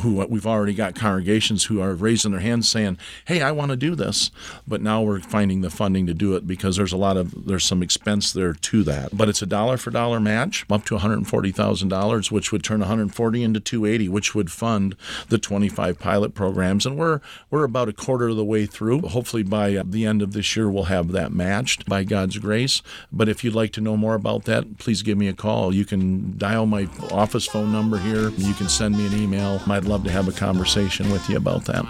who 0.01 0.25
we've 0.27 0.47
already 0.47 0.73
got 0.73 0.95
congregations 0.95 1.65
who 1.65 1.81
are 1.81 1.93
raising 1.93 2.31
their 2.31 2.41
hands 2.41 2.67
saying 2.67 2.97
hey 3.25 3.41
i 3.41 3.51
want 3.51 3.71
to 3.71 3.77
do 3.77 3.95
this. 3.95 4.31
But 4.67 4.81
now 4.81 5.01
we're 5.01 5.19
finding 5.19 5.61
the 5.61 5.69
funding 5.69 6.05
to 6.07 6.13
do 6.13 6.35
it 6.35 6.47
because 6.47 6.75
there's 6.75 6.93
a 6.93 6.97
lot 6.97 7.17
of 7.17 7.47
there's 7.47 7.65
some 7.65 7.83
expense 7.83 8.31
there 8.31 8.53
to 8.53 8.83
that. 8.83 9.15
But 9.15 9.29
it's 9.29 9.41
a 9.41 9.45
dollar 9.45 9.77
for 9.77 9.91
dollar 9.91 10.19
match 10.19 10.65
up 10.69 10.85
to 10.85 10.97
$140000 10.97 12.31
which 12.31 12.51
would 12.51 12.63
turn 12.63 12.79
140 12.79 13.43
into 13.43 13.59
280 13.59 14.09
which 14.09 14.35
would 14.35 14.51
fund 14.51 14.95
the 15.29 15.37
25 15.37 15.99
pilot 15.99 16.33
programs. 16.33 16.85
And 16.85 16.97
we're 16.97 17.21
we're 17.49 17.63
about 17.63 17.89
a 17.89 17.93
quarter 17.93 18.29
of 18.29 18.35
the 18.35 18.45
way 18.45 18.65
through. 18.65 19.01
Hopefully 19.01 19.43
by 19.43 19.81
the 19.85 20.05
end 20.05 20.21
of 20.21 20.33
this 20.33 20.55
year 20.55 20.69
we'll 20.69 20.83
have 20.83 21.11
that 21.11 21.31
matched 21.31 21.85
by 21.87 22.03
god's 22.03 22.37
grace. 22.37 22.81
But 23.11 23.29
if 23.29 23.43
you'd 23.43 23.55
like 23.55 23.71
to 23.73 23.81
know 23.81 23.97
more 23.97 24.15
about 24.15 24.45
that 24.45 24.77
please 24.77 24.96
please 24.97 25.03
give 25.03 25.17
me 25.17 25.27
a 25.27 25.33
call. 25.33 25.73
You 25.73 25.85
can 25.85 26.37
dial 26.37 26.65
my 26.65 26.87
office 27.11 27.45
phone 27.45 27.71
number 27.71 27.97
here. 27.99 28.29
You 28.29 28.53
can 28.55 28.67
send 28.67 28.97
me 28.97 29.05
an 29.05 29.13
email. 29.13 29.61
I'd 29.67 29.85
love 29.85 30.03
to 30.05 30.11
have 30.11 30.27
a 30.27 30.31
conversation 30.31 31.11
with 31.11 31.29
you 31.29 31.37
about 31.37 31.65
that. 31.65 31.85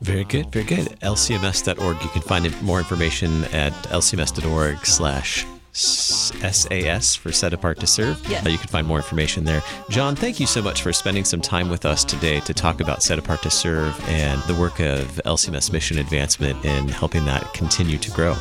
Very 0.00 0.24
good, 0.24 0.50
very 0.50 0.64
good. 0.64 0.98
LCMS.org. 1.00 2.02
You 2.02 2.08
can 2.08 2.22
find 2.22 2.62
more 2.62 2.78
information 2.78 3.44
at 3.52 3.72
lcms.org 3.90 4.84
slash 4.84 5.46
SAS 5.72 7.14
for 7.14 7.30
Set 7.30 7.54
Apart 7.54 7.78
to 7.80 7.86
Serve. 7.86 8.20
Yes. 8.28 8.44
Uh, 8.44 8.48
you 8.50 8.58
can 8.58 8.68
find 8.68 8.86
more 8.86 8.98
information 8.98 9.44
there. 9.44 9.62
John, 9.88 10.16
thank 10.16 10.40
you 10.40 10.46
so 10.46 10.60
much 10.60 10.82
for 10.82 10.92
spending 10.92 11.24
some 11.24 11.40
time 11.40 11.70
with 11.70 11.86
us 11.86 12.04
today 12.04 12.40
to 12.40 12.52
talk 12.52 12.80
about 12.80 13.04
Set 13.04 13.20
Apart 13.20 13.42
to 13.42 13.50
Serve 13.50 13.96
and 14.08 14.42
the 14.42 14.54
work 14.54 14.80
of 14.80 15.20
LCMS 15.24 15.72
mission 15.72 15.98
advancement 15.98 16.62
in 16.64 16.88
helping 16.88 17.24
that 17.26 17.54
continue 17.54 17.98
to 17.98 18.10
grow. 18.10 18.34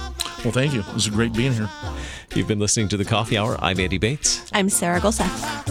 Well, 0.44 0.52
thank 0.52 0.74
you. 0.74 0.82
This 0.94 1.04
is 1.04 1.10
great 1.10 1.34
being 1.34 1.54
here. 1.54 1.70
You've 2.34 2.48
been 2.48 2.60
listening 2.60 2.88
to 2.90 2.98
the 2.98 3.06
Coffee 3.06 3.38
Hour. 3.38 3.58
I'm 3.60 3.80
Andy 3.80 4.00
Bates. 4.00 4.50
I'm 4.54 4.70
Sarah 4.70 5.00
Gulseth. 5.00 5.71